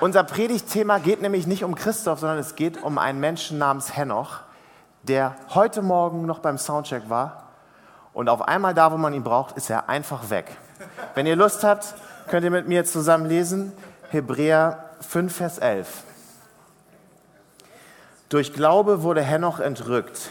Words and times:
Unser 0.00 0.22
Predigtthema 0.22 0.98
geht 0.98 1.22
nämlich 1.22 1.48
nicht 1.48 1.64
um 1.64 1.74
Christoph, 1.74 2.20
sondern 2.20 2.38
es 2.38 2.54
geht 2.54 2.80
um 2.84 2.98
einen 2.98 3.18
Menschen 3.18 3.58
namens 3.58 3.96
Henoch, 3.96 4.40
der 5.02 5.34
heute 5.54 5.82
Morgen 5.82 6.24
noch 6.24 6.38
beim 6.38 6.56
Soundcheck 6.56 7.10
war 7.10 7.48
und 8.12 8.28
auf 8.28 8.42
einmal 8.42 8.74
da, 8.74 8.92
wo 8.92 8.96
man 8.96 9.12
ihn 9.12 9.24
braucht, 9.24 9.56
ist 9.56 9.70
er 9.70 9.88
einfach 9.88 10.30
weg. 10.30 10.56
Wenn 11.14 11.26
ihr 11.26 11.34
Lust 11.34 11.64
habt, 11.64 11.94
könnt 12.28 12.44
ihr 12.44 12.52
mit 12.52 12.68
mir 12.68 12.84
zusammen 12.84 13.26
lesen 13.26 13.72
Hebräer 14.10 14.84
5, 15.00 15.36
Vers 15.36 15.58
11. 15.58 16.04
Durch 18.28 18.52
Glaube 18.52 19.02
wurde 19.02 19.22
Henoch 19.22 19.58
entrückt, 19.58 20.30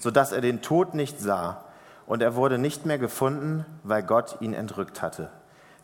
sodass 0.00 0.32
er 0.32 0.40
den 0.40 0.62
Tod 0.62 0.94
nicht 0.94 1.20
sah, 1.20 1.62
und 2.06 2.22
er 2.22 2.34
wurde 2.34 2.58
nicht 2.58 2.86
mehr 2.86 2.98
gefunden, 2.98 3.64
weil 3.84 4.02
Gott 4.02 4.36
ihn 4.40 4.52
entrückt 4.52 5.00
hatte. 5.00 5.30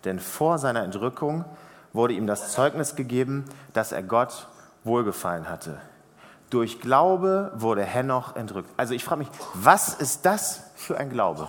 Denn 0.04 0.18
vor 0.18 0.58
seiner 0.58 0.82
Entrückung 0.82 1.44
wurde 1.92 2.14
ihm 2.14 2.26
das 2.26 2.52
Zeugnis 2.52 2.96
gegeben, 2.96 3.44
dass 3.72 3.92
er 3.92 4.02
Gott 4.02 4.48
wohlgefallen 4.84 5.48
hatte. 5.48 5.80
Durch 6.50 6.80
Glaube 6.80 7.52
wurde 7.54 7.82
Henoch 7.82 8.36
entrückt. 8.36 8.68
Also 8.76 8.94
ich 8.94 9.04
frage 9.04 9.20
mich, 9.20 9.28
was 9.54 9.94
ist 9.94 10.26
das 10.26 10.70
für 10.74 10.98
ein 10.98 11.10
Glaube? 11.10 11.48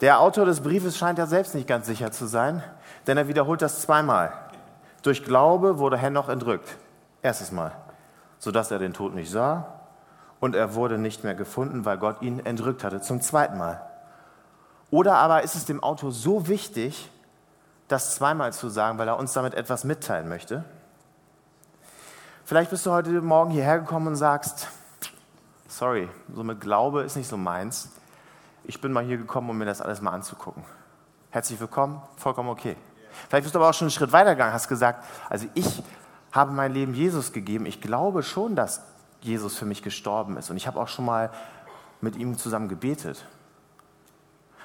Der 0.00 0.20
Autor 0.20 0.46
des 0.46 0.60
Briefes 0.60 0.98
scheint 0.98 1.18
ja 1.18 1.26
selbst 1.26 1.54
nicht 1.54 1.68
ganz 1.68 1.86
sicher 1.86 2.10
zu 2.10 2.26
sein, 2.26 2.62
denn 3.06 3.16
er 3.16 3.28
wiederholt 3.28 3.62
das 3.62 3.82
zweimal. 3.82 4.32
Durch 5.02 5.24
Glaube 5.24 5.78
wurde 5.78 5.96
Henoch 5.96 6.28
entrückt. 6.28 6.76
Erstes 7.22 7.52
Mal, 7.52 7.72
sodass 8.38 8.70
er 8.70 8.78
den 8.78 8.92
Tod 8.94 9.14
nicht 9.14 9.30
sah 9.30 9.66
und 10.40 10.54
er 10.54 10.74
wurde 10.74 10.98
nicht 10.98 11.24
mehr 11.24 11.34
gefunden, 11.34 11.84
weil 11.84 11.98
Gott 11.98 12.20
ihn 12.20 12.44
entrückt 12.44 12.84
hatte. 12.84 13.00
Zum 13.00 13.20
zweiten 13.20 13.56
Mal. 13.56 13.80
Oder 14.90 15.16
aber 15.16 15.42
ist 15.42 15.54
es 15.54 15.64
dem 15.66 15.82
Autor 15.82 16.12
so 16.12 16.48
wichtig, 16.48 17.10
das 17.88 18.14
zweimal 18.14 18.52
zu 18.52 18.68
sagen, 18.68 18.98
weil 18.98 19.08
er 19.08 19.18
uns 19.18 19.32
damit 19.32 19.54
etwas 19.54 19.84
mitteilen 19.84 20.28
möchte. 20.28 20.64
Vielleicht 22.44 22.70
bist 22.70 22.84
du 22.86 22.90
heute 22.90 23.10
Morgen 23.22 23.50
hierher 23.50 23.78
gekommen 23.78 24.08
und 24.08 24.16
sagst, 24.16 24.68
sorry, 25.68 26.08
so 26.34 26.44
mit 26.44 26.60
Glaube 26.60 27.02
ist 27.02 27.16
nicht 27.16 27.28
so 27.28 27.36
meins. 27.36 27.90
Ich 28.64 28.80
bin 28.80 28.92
mal 28.92 29.04
hier 29.04 29.18
gekommen, 29.18 29.50
um 29.50 29.58
mir 29.58 29.64
das 29.64 29.80
alles 29.80 30.00
mal 30.00 30.12
anzugucken. 30.12 30.64
Herzlich 31.30 31.58
willkommen, 31.58 32.02
vollkommen 32.16 32.48
okay. 32.48 32.76
Vielleicht 33.28 33.44
bist 33.44 33.54
du 33.54 33.58
aber 33.58 33.68
auch 33.68 33.74
schon 33.74 33.86
einen 33.86 33.92
Schritt 33.92 34.12
weitergegangen, 34.12 34.52
hast 34.52 34.68
gesagt, 34.68 35.04
also 35.28 35.46
ich 35.54 35.82
habe 36.32 36.52
mein 36.52 36.72
Leben 36.72 36.94
Jesus 36.94 37.32
gegeben. 37.32 37.66
Ich 37.66 37.80
glaube 37.80 38.22
schon, 38.22 38.56
dass 38.56 38.82
Jesus 39.20 39.56
für 39.56 39.64
mich 39.64 39.82
gestorben 39.82 40.36
ist. 40.36 40.50
Und 40.50 40.56
ich 40.56 40.66
habe 40.66 40.80
auch 40.80 40.88
schon 40.88 41.04
mal 41.04 41.30
mit 42.00 42.16
ihm 42.16 42.36
zusammen 42.36 42.68
gebetet. 42.68 43.24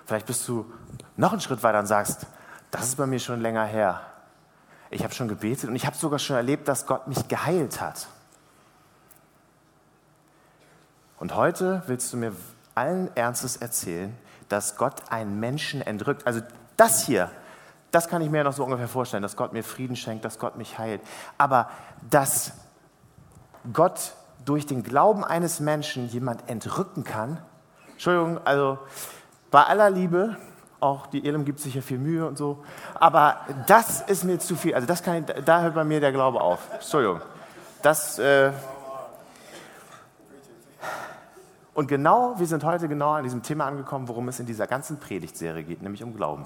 Vielleicht 0.05 0.25
bist 0.25 0.47
du 0.47 0.71
noch 1.15 1.31
einen 1.31 1.41
Schritt 1.41 1.63
weiter 1.63 1.79
und 1.79 1.85
sagst, 1.85 2.25
das 2.71 2.87
ist 2.87 2.95
bei 2.97 3.05
mir 3.05 3.19
schon 3.19 3.41
länger 3.41 3.65
her. 3.65 4.01
Ich 4.91 5.03
habe 5.03 5.13
schon 5.13 5.27
gebetet 5.27 5.69
und 5.69 5.75
ich 5.75 5.85
habe 5.85 5.95
sogar 5.95 6.19
schon 6.19 6.35
erlebt, 6.35 6.67
dass 6.67 6.85
Gott 6.85 7.07
mich 7.07 7.27
geheilt 7.27 7.79
hat. 7.81 8.07
Und 11.19 11.35
heute 11.35 11.83
willst 11.87 12.11
du 12.13 12.17
mir 12.17 12.33
allen 12.75 13.15
Ernstes 13.15 13.57
erzählen, 13.57 14.15
dass 14.47 14.77
Gott 14.77 15.11
einen 15.11 15.39
Menschen 15.39 15.81
entrückt. 15.81 16.25
Also 16.25 16.41
das 16.77 17.05
hier, 17.05 17.29
das 17.91 18.07
kann 18.07 18.21
ich 18.21 18.29
mir 18.29 18.43
noch 18.43 18.53
so 18.53 18.63
ungefähr 18.63 18.87
vorstellen, 18.87 19.23
dass 19.23 19.35
Gott 19.35 19.53
mir 19.53 19.63
Frieden 19.63 19.95
schenkt, 19.95 20.25
dass 20.25 20.39
Gott 20.39 20.57
mich 20.57 20.77
heilt. 20.79 21.01
Aber 21.37 21.69
dass 22.09 22.53
Gott 23.73 24.13
durch 24.45 24.65
den 24.65 24.83
Glauben 24.83 25.23
eines 25.23 25.59
Menschen 25.59 26.07
jemand 26.07 26.49
entrücken 26.49 27.03
kann, 27.03 27.39
Entschuldigung, 27.91 28.39
also 28.45 28.79
bei 29.51 29.63
aller 29.63 29.89
Liebe, 29.89 30.37
auch 30.79 31.07
die 31.07 31.25
Elim 31.25 31.45
gibt 31.45 31.59
sich 31.59 31.75
ja 31.75 31.81
viel 31.81 31.97
Mühe 31.97 32.25
und 32.27 32.37
so. 32.37 32.63
Aber 32.95 33.37
das 33.67 34.01
ist 34.01 34.23
mir 34.23 34.39
zu 34.39 34.55
viel. 34.55 34.73
Also 34.73 34.87
das 34.87 35.03
kann 35.03 35.23
ich, 35.23 35.43
da 35.45 35.61
hört 35.61 35.75
bei 35.75 35.83
mir 35.83 35.99
der 35.99 36.11
Glaube 36.11 36.41
auf. 36.41 36.67
Entschuldigung. 36.73 37.21
Das, 37.81 38.19
äh 38.19 38.51
und 41.73 41.87
genau, 41.87 42.37
wir 42.37 42.47
sind 42.47 42.63
heute 42.63 42.87
genau 42.87 43.11
an 43.11 43.23
diesem 43.23 43.41
Thema 43.41 43.65
angekommen, 43.65 44.07
worum 44.07 44.27
es 44.27 44.39
in 44.39 44.45
dieser 44.45 44.67
ganzen 44.67 44.99
Predigtserie 44.99 45.63
geht, 45.63 45.81
nämlich 45.81 46.03
um 46.03 46.13
Glauben. 46.13 46.45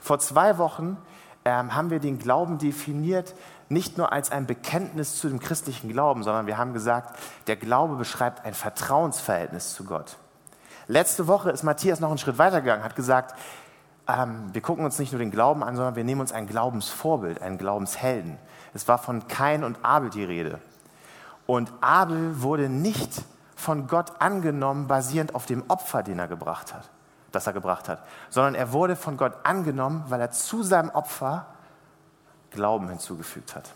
Vor 0.00 0.18
zwei 0.18 0.58
Wochen 0.58 0.96
ähm, 1.44 1.74
haben 1.74 1.90
wir 1.90 1.98
den 1.98 2.18
Glauben 2.18 2.58
definiert, 2.58 3.34
nicht 3.68 3.98
nur 3.98 4.12
als 4.12 4.30
ein 4.30 4.46
Bekenntnis 4.46 5.16
zu 5.16 5.28
dem 5.28 5.40
christlichen 5.40 5.88
Glauben, 5.90 6.22
sondern 6.22 6.46
wir 6.46 6.58
haben 6.58 6.72
gesagt, 6.74 7.18
der 7.46 7.56
Glaube 7.56 7.96
beschreibt 7.96 8.44
ein 8.44 8.54
Vertrauensverhältnis 8.54 9.74
zu 9.74 9.84
Gott. 9.84 10.16
Letzte 10.86 11.26
Woche 11.26 11.50
ist 11.50 11.62
Matthias 11.62 12.00
noch 12.00 12.10
einen 12.10 12.18
Schritt 12.18 12.38
weitergegangen, 12.38 12.84
hat 12.84 12.96
gesagt, 12.96 13.34
ähm, 14.06 14.50
wir 14.52 14.60
gucken 14.60 14.84
uns 14.84 14.98
nicht 14.98 15.12
nur 15.12 15.18
den 15.18 15.30
Glauben 15.30 15.62
an, 15.62 15.76
sondern 15.76 15.96
wir 15.96 16.04
nehmen 16.04 16.20
uns 16.20 16.32
ein 16.32 16.46
Glaubensvorbild, 16.46 17.40
einen 17.40 17.58
Glaubenshelden. 17.58 18.38
Es 18.74 18.86
war 18.86 18.98
von 18.98 19.28
Kain 19.28 19.64
und 19.64 19.82
Abel 19.82 20.10
die 20.10 20.24
Rede. 20.24 20.58
Und 21.46 21.72
Abel 21.80 22.42
wurde 22.42 22.68
nicht 22.68 23.22
von 23.56 23.86
Gott 23.86 24.12
angenommen, 24.18 24.86
basierend 24.86 25.34
auf 25.34 25.46
dem 25.46 25.62
Opfer, 25.68 26.02
den 26.02 26.18
er 26.18 26.28
gebracht 26.28 26.74
hat, 26.74 26.90
das 27.32 27.46
er 27.46 27.52
gebracht 27.54 27.88
hat, 27.88 28.02
sondern 28.28 28.54
er 28.54 28.72
wurde 28.72 28.96
von 28.96 29.16
Gott 29.16 29.32
angenommen, 29.44 30.04
weil 30.08 30.20
er 30.20 30.30
zu 30.30 30.62
seinem 30.62 30.90
Opfer 30.90 31.46
Glauben 32.50 32.88
hinzugefügt 32.88 33.56
hat. 33.56 33.70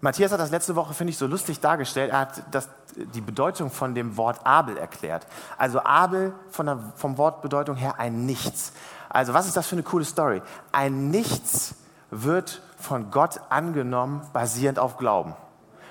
Matthias 0.00 0.30
hat 0.30 0.40
das 0.40 0.50
letzte 0.50 0.76
Woche, 0.76 0.92
finde 0.92 1.12
ich, 1.12 1.18
so 1.18 1.26
lustig 1.26 1.60
dargestellt. 1.60 2.12
Er 2.12 2.20
hat 2.20 2.42
das, 2.50 2.68
die 2.96 3.22
Bedeutung 3.22 3.70
von 3.70 3.94
dem 3.94 4.16
Wort 4.16 4.44
Abel 4.44 4.76
erklärt. 4.76 5.26
Also 5.56 5.82
Abel 5.82 6.34
von 6.50 6.66
der 6.66 6.78
vom 6.96 7.16
Wortbedeutung 7.16 7.76
her 7.76 7.94
ein 7.98 8.26
Nichts. 8.26 8.72
Also 9.08 9.32
was 9.32 9.46
ist 9.46 9.56
das 9.56 9.66
für 9.66 9.76
eine 9.76 9.82
coole 9.82 10.04
Story? 10.04 10.42
Ein 10.70 11.10
Nichts 11.10 11.74
wird 12.10 12.60
von 12.76 13.10
Gott 13.10 13.40
angenommen, 13.48 14.20
basierend 14.32 14.78
auf 14.78 14.98
Glauben. 14.98 15.34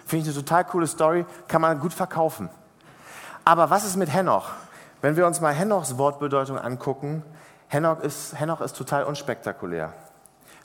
Finde 0.06 0.30
ich 0.30 0.36
eine 0.36 0.46
total 0.46 0.66
coole 0.66 0.88
Story, 0.88 1.26
kann 1.48 1.62
man 1.62 1.80
gut 1.80 1.94
verkaufen. 1.94 2.50
Aber 3.44 3.72
was 3.72 3.86
ist 3.86 3.96
mit 3.96 4.14
Henoch? 4.14 4.52
Wenn 5.02 5.16
wir 5.16 5.26
uns 5.26 5.42
mal 5.42 5.54
Henochs 5.54 5.98
Wortbedeutung 5.98 6.60
angucken, 6.60 7.24
Henoch 7.68 8.00
ist, 8.02 8.40
Henoch 8.40 8.62
ist 8.62 8.78
total 8.78 9.04
unspektakulär. 9.04 9.94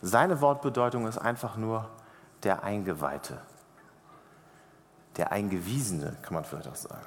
Seine 0.03 0.41
Wortbedeutung 0.41 1.07
ist 1.07 1.19
einfach 1.19 1.57
nur 1.57 1.89
der 2.43 2.63
Eingeweihte, 2.63 3.39
der 5.17 5.33
Eingewiesene, 5.33 6.17
kann 6.23 6.35
man 6.35 6.45
vielleicht 6.45 6.69
auch 6.69 6.77
sagen. 6.77 7.07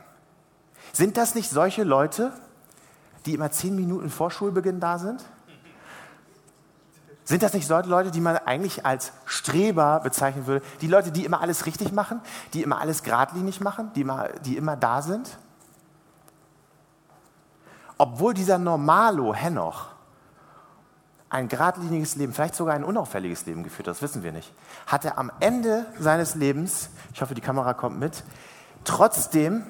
Sind 0.91 1.17
das 1.17 1.35
nicht 1.35 1.49
solche 1.49 1.83
Leute, 1.83 2.33
die 3.25 3.33
immer 3.33 3.51
zehn 3.51 3.75
Minuten 3.75 4.09
vor 4.09 4.31
Schulbeginn 4.31 4.79
da 4.79 4.99
sind? 4.99 5.23
Sind 7.25 7.41
das 7.41 7.53
nicht 7.53 7.65
solche 7.65 7.89
Leute, 7.89 8.11
die 8.11 8.19
man 8.19 8.35
eigentlich 8.37 8.85
als 8.85 9.13
Streber 9.25 10.01
bezeichnen 10.01 10.45
würde? 10.45 10.65
Die 10.81 10.87
Leute, 10.87 11.11
die 11.11 11.23
immer 11.23 11.39
alles 11.39 11.65
richtig 11.65 11.93
machen, 11.93 12.19
die 12.53 12.63
immer 12.63 12.81
alles 12.81 13.01
geradlinig 13.01 13.61
machen, 13.61 13.91
die 13.95 14.01
immer, 14.01 14.27
die 14.45 14.57
immer 14.57 14.75
da 14.75 15.01
sind? 15.01 15.37
Obwohl 17.97 18.33
dieser 18.33 18.57
Normalo 18.57 19.33
Henoch 19.33 19.92
ein 21.33 21.47
geradliniges 21.47 22.15
Leben, 22.15 22.31
vielleicht 22.31 22.55
sogar 22.55 22.75
ein 22.75 22.83
unauffälliges 22.83 23.45
Leben 23.45 23.63
geführt, 23.63 23.87
das 23.87 24.01
wissen 24.01 24.23
wir 24.23 24.31
nicht, 24.31 24.53
hat 24.85 25.03
er 25.03 25.17
am 25.17 25.31
Ende 25.39 25.85
seines 25.99 26.35
Lebens, 26.35 26.89
ich 27.13 27.21
hoffe, 27.21 27.33
die 27.33 27.41
Kamera 27.41 27.73
kommt 27.73 27.99
mit, 27.99 28.23
trotzdem 28.83 29.63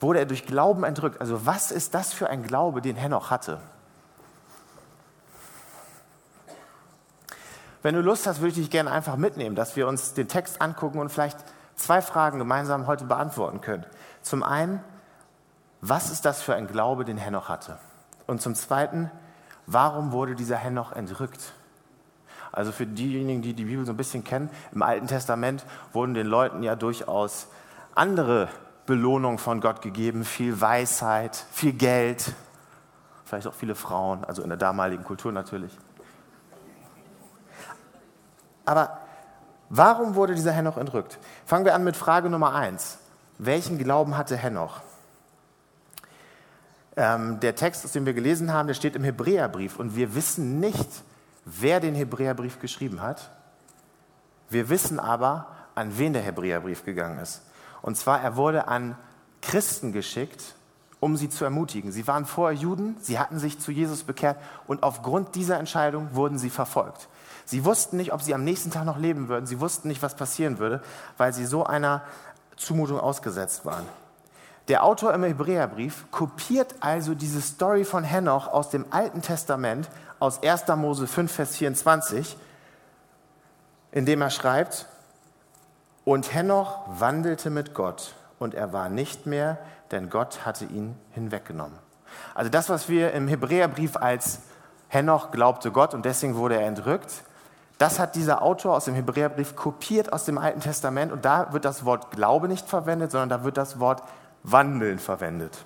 wurde 0.00 0.18
er 0.18 0.26
durch 0.26 0.46
Glauben 0.46 0.84
entrückt. 0.84 1.20
Also 1.20 1.46
was 1.46 1.70
ist 1.70 1.94
das 1.94 2.12
für 2.12 2.28
ein 2.28 2.42
Glaube, 2.42 2.82
den 2.82 2.96
Henoch 2.96 3.30
hatte? 3.30 3.60
Wenn 7.82 7.94
du 7.94 8.00
Lust 8.00 8.26
hast, 8.26 8.40
würde 8.40 8.48
ich 8.48 8.56
dich 8.56 8.70
gerne 8.70 8.90
einfach 8.90 9.16
mitnehmen, 9.16 9.54
dass 9.54 9.76
wir 9.76 9.86
uns 9.86 10.12
den 10.12 10.26
Text 10.26 10.60
angucken 10.60 10.98
und 10.98 11.10
vielleicht 11.10 11.38
zwei 11.76 12.02
Fragen 12.02 12.38
gemeinsam 12.38 12.88
heute 12.88 13.04
beantworten 13.04 13.60
können. 13.60 13.86
Zum 14.22 14.42
einen, 14.42 14.82
was 15.80 16.10
ist 16.10 16.24
das 16.24 16.42
für 16.42 16.56
ein 16.56 16.66
Glaube, 16.66 17.04
den 17.04 17.16
Henoch 17.16 17.48
hatte? 17.48 17.78
Und 18.26 18.42
zum 18.42 18.56
zweiten, 18.56 19.10
warum 19.66 20.12
wurde 20.12 20.34
dieser 20.34 20.56
Henoch 20.56 20.92
entrückt? 20.92 21.52
Also 22.52 22.72
für 22.72 22.86
diejenigen, 22.86 23.42
die 23.42 23.52
die 23.52 23.64
Bibel 23.64 23.84
so 23.84 23.92
ein 23.92 23.96
bisschen 23.96 24.24
kennen, 24.24 24.48
im 24.72 24.82
Alten 24.82 25.06
Testament 25.06 25.64
wurden 25.92 26.14
den 26.14 26.26
Leuten 26.26 26.62
ja 26.62 26.74
durchaus 26.74 27.48
andere 27.94 28.48
Belohnungen 28.86 29.38
von 29.38 29.60
Gott 29.60 29.82
gegeben, 29.82 30.24
viel 30.24 30.60
Weisheit, 30.60 31.44
viel 31.52 31.72
Geld, 31.72 32.32
vielleicht 33.24 33.46
auch 33.46 33.54
viele 33.54 33.74
Frauen, 33.74 34.24
also 34.24 34.42
in 34.42 34.48
der 34.48 34.56
damaligen 34.56 35.04
Kultur 35.04 35.32
natürlich. 35.32 35.76
Aber 38.64 38.98
warum 39.68 40.14
wurde 40.14 40.34
dieser 40.34 40.52
Henoch 40.52 40.76
entrückt? 40.76 41.18
Fangen 41.44 41.64
wir 41.64 41.74
an 41.74 41.84
mit 41.84 41.96
Frage 41.96 42.30
Nummer 42.30 42.54
eins. 42.54 42.98
Welchen 43.38 43.78
Glauben 43.78 44.16
hatte 44.16 44.36
Henoch? 44.36 44.80
Ähm, 46.96 47.40
der 47.40 47.54
Text, 47.54 47.84
aus 47.84 47.92
dem 47.92 48.06
wir 48.06 48.14
gelesen 48.14 48.52
haben, 48.52 48.66
der 48.66 48.74
steht 48.74 48.96
im 48.96 49.04
Hebräerbrief 49.04 49.78
und 49.78 49.96
wir 49.96 50.14
wissen 50.14 50.60
nicht, 50.60 50.88
wer 51.44 51.80
den 51.80 51.94
Hebräerbrief 51.94 52.60
geschrieben 52.60 53.02
hat. 53.02 53.30
Wir 54.48 54.68
wissen 54.68 54.98
aber, 54.98 55.48
an 55.74 55.98
wen 55.98 56.12
der 56.12 56.22
Hebräerbrief 56.22 56.84
gegangen 56.84 57.18
ist. 57.18 57.42
Und 57.82 57.96
zwar, 57.96 58.22
er 58.22 58.36
wurde 58.36 58.68
an 58.68 58.96
Christen 59.42 59.92
geschickt 59.92 60.56
um 61.00 61.16
sie 61.16 61.28
zu 61.28 61.44
ermutigen. 61.44 61.92
Sie 61.92 62.06
waren 62.06 62.24
vorher 62.24 62.58
Juden, 62.58 62.96
sie 63.00 63.18
hatten 63.18 63.38
sich 63.38 63.58
zu 63.60 63.70
Jesus 63.70 64.04
bekehrt 64.04 64.38
und 64.66 64.82
aufgrund 64.82 65.34
dieser 65.34 65.58
Entscheidung 65.58 66.08
wurden 66.14 66.38
sie 66.38 66.50
verfolgt. 66.50 67.08
Sie 67.44 67.64
wussten 67.64 67.96
nicht, 67.96 68.12
ob 68.12 68.22
sie 68.22 68.34
am 68.34 68.44
nächsten 68.44 68.70
Tag 68.70 68.84
noch 68.86 68.98
leben 68.98 69.28
würden. 69.28 69.46
Sie 69.46 69.60
wussten 69.60 69.88
nicht, 69.88 70.02
was 70.02 70.16
passieren 70.16 70.58
würde, 70.58 70.82
weil 71.16 71.32
sie 71.32 71.46
so 71.46 71.64
einer 71.64 72.02
Zumutung 72.56 72.98
ausgesetzt 72.98 73.64
waren. 73.64 73.84
Der 74.68 74.82
Autor 74.82 75.14
im 75.14 75.22
Hebräerbrief 75.22 76.10
kopiert 76.10 76.74
also 76.80 77.14
diese 77.14 77.40
Story 77.40 77.84
von 77.84 78.02
Henoch 78.02 78.48
aus 78.48 78.70
dem 78.70 78.84
Alten 78.90 79.22
Testament, 79.22 79.88
aus 80.18 80.42
1. 80.42 80.66
Mose 80.76 81.06
5, 81.06 81.30
Vers 81.30 81.56
24, 81.56 82.36
indem 83.92 84.22
er 84.22 84.30
schreibt, 84.30 84.86
und 86.04 86.34
Henoch 86.34 86.80
wandelte 86.86 87.50
mit 87.50 87.74
Gott 87.74 88.14
und 88.38 88.54
er 88.54 88.72
war 88.72 88.88
nicht 88.88 89.26
mehr, 89.26 89.58
denn 89.90 90.10
Gott 90.10 90.44
hatte 90.44 90.64
ihn 90.64 90.96
hinweggenommen. 91.12 91.78
Also 92.34 92.50
das, 92.50 92.68
was 92.68 92.88
wir 92.88 93.12
im 93.12 93.28
Hebräerbrief 93.28 93.96
als 93.96 94.40
Henoch 94.88 95.30
glaubte 95.30 95.70
Gott 95.70 95.94
und 95.94 96.04
deswegen 96.04 96.36
wurde 96.36 96.56
er 96.56 96.66
entrückt, 96.66 97.22
das 97.78 97.98
hat 97.98 98.14
dieser 98.14 98.40
Autor 98.42 98.76
aus 98.76 98.86
dem 98.86 98.94
Hebräerbrief 98.94 99.54
kopiert 99.54 100.12
aus 100.12 100.24
dem 100.24 100.38
Alten 100.38 100.60
Testament 100.60 101.12
und 101.12 101.24
da 101.24 101.52
wird 101.52 101.64
das 101.64 101.84
Wort 101.84 102.10
Glaube 102.10 102.48
nicht 102.48 102.68
verwendet, 102.68 103.10
sondern 103.10 103.28
da 103.28 103.44
wird 103.44 103.56
das 103.56 103.78
Wort 103.78 104.02
Wandeln 104.48 104.98
verwendet. 105.00 105.64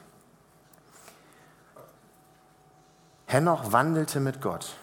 Henoch 3.27 3.73
wandelte 3.73 4.21
mit 4.21 4.41
Gott. 4.41 4.75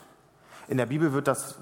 In 0.67 0.77
der 0.77 0.85
Bibel 0.85 1.13
wird 1.13 1.27
das 1.27 1.55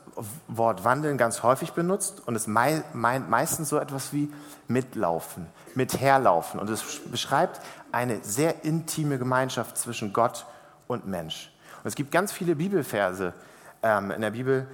Wort 0.48 0.84
wandeln 0.84 1.18
ganz 1.18 1.44
häufig 1.44 1.72
benutzt 1.72 2.22
und 2.28 2.36
es 2.36 2.48
meint 2.48 2.94
meistens 2.94 3.70
so 3.70 3.80
etwas 3.80 4.12
wie 4.12 4.32
mitlaufen, 4.68 5.48
mit 5.76 6.00
herlaufen. 6.00 6.60
Und 6.60 6.70
es 6.70 7.02
beschreibt 7.10 7.62
eine 7.92 8.24
sehr 8.24 8.66
intime 8.66 9.18
Gemeinschaft 9.18 9.78
zwischen 9.78 10.12
Gott 10.12 10.46
und 10.88 11.08
Mensch. 11.08 11.54
Und 11.84 11.88
es 11.88 11.96
gibt 11.96 12.12
ganz 12.12 12.34
viele 12.34 12.56
Bibelverse 12.56 13.34
ähm, 13.82 14.12
in 14.12 14.22
der 14.22 14.32
Bibel, 14.32 14.68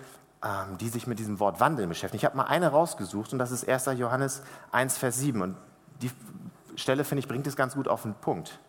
ähm, 0.44 0.78
die 0.80 0.90
sich 0.90 1.06
mit 1.06 1.19
diesem 1.19 1.40
Wort 1.40 1.60
Wandeln 1.60 1.90
beschäftigen. 1.90 2.18
Ich 2.18 2.25
habe 2.25 2.38
mal 2.38 2.46
eine 2.46 2.69
rausgesucht 2.69 3.34
und 3.34 3.40
das 3.40 3.52
ist 3.52 3.68
1. 3.69 3.98
Johannes 3.98 4.42
1, 4.72 4.98
Vers 4.98 5.18
7. 5.18 5.42
Und 5.42 5.56
die 6.02 6.10
Stelle, 6.75 7.03
finde 7.03 7.19
ich, 7.19 7.27
bringt 7.27 7.47
es 7.47 7.56
ganz 7.56 7.75
gut 7.75 7.88
auf 7.88 8.03
den 8.03 8.13
Punkt. 8.15 8.59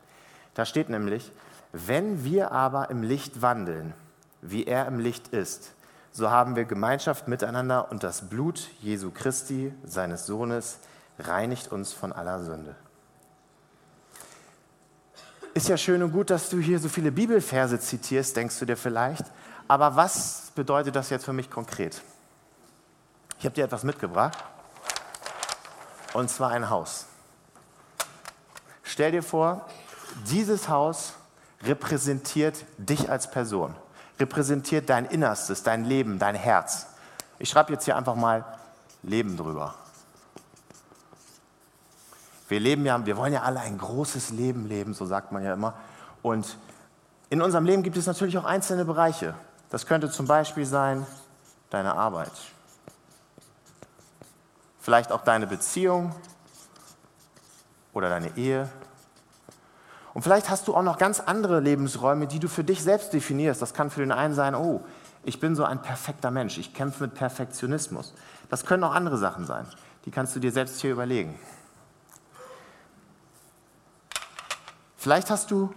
Da 0.54 0.64
steht 0.64 0.88
nämlich, 0.88 1.32
wenn 1.72 2.24
wir 2.24 2.52
aber 2.52 2.90
im 2.90 3.02
Licht 3.02 3.42
wandeln, 3.42 3.94
wie 4.42 4.64
er 4.64 4.86
im 4.86 4.98
Licht 4.98 5.28
ist, 5.28 5.72
so 6.12 6.30
haben 6.30 6.56
wir 6.56 6.64
Gemeinschaft 6.64 7.28
miteinander 7.28 7.90
und 7.90 8.02
das 8.02 8.28
Blut 8.28 8.68
Jesu 8.80 9.10
Christi, 9.10 9.72
seines 9.84 10.26
Sohnes, 10.26 10.78
reinigt 11.18 11.72
uns 11.72 11.92
von 11.92 12.12
aller 12.12 12.42
Sünde. 12.44 12.74
Ist 15.54 15.68
ja 15.68 15.76
schön 15.76 16.02
und 16.02 16.12
gut, 16.12 16.30
dass 16.30 16.48
du 16.48 16.58
hier 16.58 16.78
so 16.78 16.88
viele 16.88 17.12
Bibelverse 17.12 17.78
zitierst, 17.78 18.36
denkst 18.36 18.58
du 18.58 18.64
dir 18.64 18.76
vielleicht. 18.76 19.24
Aber 19.68 19.96
was 19.96 20.50
bedeutet 20.54 20.96
das 20.96 21.10
jetzt 21.10 21.24
für 21.24 21.32
mich 21.32 21.50
konkret? 21.50 22.02
Ich 23.38 23.44
habe 23.44 23.54
dir 23.54 23.64
etwas 23.64 23.82
mitgebracht. 23.82 24.36
Und 26.12 26.30
zwar 26.30 26.50
ein 26.50 26.68
Haus. 26.68 27.06
Stell 28.92 29.10
dir 29.10 29.22
vor, 29.22 29.64
dieses 30.26 30.68
Haus 30.68 31.14
repräsentiert 31.62 32.66
dich 32.76 33.08
als 33.08 33.30
Person, 33.30 33.74
repräsentiert 34.20 34.90
dein 34.90 35.06
Innerstes, 35.06 35.62
dein 35.62 35.86
Leben, 35.86 36.18
dein 36.18 36.34
Herz. 36.34 36.88
Ich 37.38 37.48
schreibe 37.48 37.72
jetzt 37.72 37.86
hier 37.86 37.96
einfach 37.96 38.16
mal 38.16 38.44
Leben 39.02 39.38
drüber. 39.38 39.74
Wir 42.50 42.60
leben 42.60 42.84
ja, 42.84 43.06
wir 43.06 43.16
wollen 43.16 43.32
ja 43.32 43.40
alle 43.40 43.60
ein 43.60 43.78
großes 43.78 44.28
Leben 44.28 44.68
leben, 44.68 44.92
so 44.92 45.06
sagt 45.06 45.32
man 45.32 45.42
ja 45.42 45.54
immer. 45.54 45.72
Und 46.20 46.58
in 47.30 47.40
unserem 47.40 47.64
Leben 47.64 47.82
gibt 47.82 47.96
es 47.96 48.04
natürlich 48.04 48.36
auch 48.36 48.44
einzelne 48.44 48.84
Bereiche. 48.84 49.34
Das 49.70 49.86
könnte 49.86 50.10
zum 50.10 50.26
Beispiel 50.26 50.66
sein 50.66 51.06
deine 51.70 51.94
Arbeit. 51.94 52.32
Vielleicht 54.80 55.12
auch 55.12 55.24
deine 55.24 55.46
Beziehung 55.46 56.14
oder 57.92 58.08
deine 58.08 58.36
Ehe. 58.36 58.68
Und 60.14 60.22
vielleicht 60.22 60.50
hast 60.50 60.68
du 60.68 60.74
auch 60.74 60.82
noch 60.82 60.98
ganz 60.98 61.20
andere 61.20 61.60
Lebensräume, 61.60 62.26
die 62.26 62.38
du 62.38 62.48
für 62.48 62.64
dich 62.64 62.82
selbst 62.82 63.12
definierst. 63.12 63.62
Das 63.62 63.72
kann 63.74 63.90
für 63.90 64.00
den 64.00 64.12
einen 64.12 64.34
sein, 64.34 64.54
oh, 64.54 64.82
ich 65.24 65.40
bin 65.40 65.54
so 65.54 65.64
ein 65.64 65.80
perfekter 65.80 66.30
Mensch, 66.30 66.58
ich 66.58 66.74
kämpfe 66.74 67.04
mit 67.04 67.14
Perfektionismus. 67.14 68.12
Das 68.50 68.66
können 68.66 68.84
auch 68.84 68.94
andere 68.94 69.16
Sachen 69.16 69.46
sein. 69.46 69.66
Die 70.04 70.10
kannst 70.10 70.34
du 70.34 70.40
dir 70.40 70.52
selbst 70.52 70.80
hier 70.80 70.92
überlegen. 70.92 71.38
Vielleicht 74.96 75.30
hast 75.30 75.50
du 75.50 75.72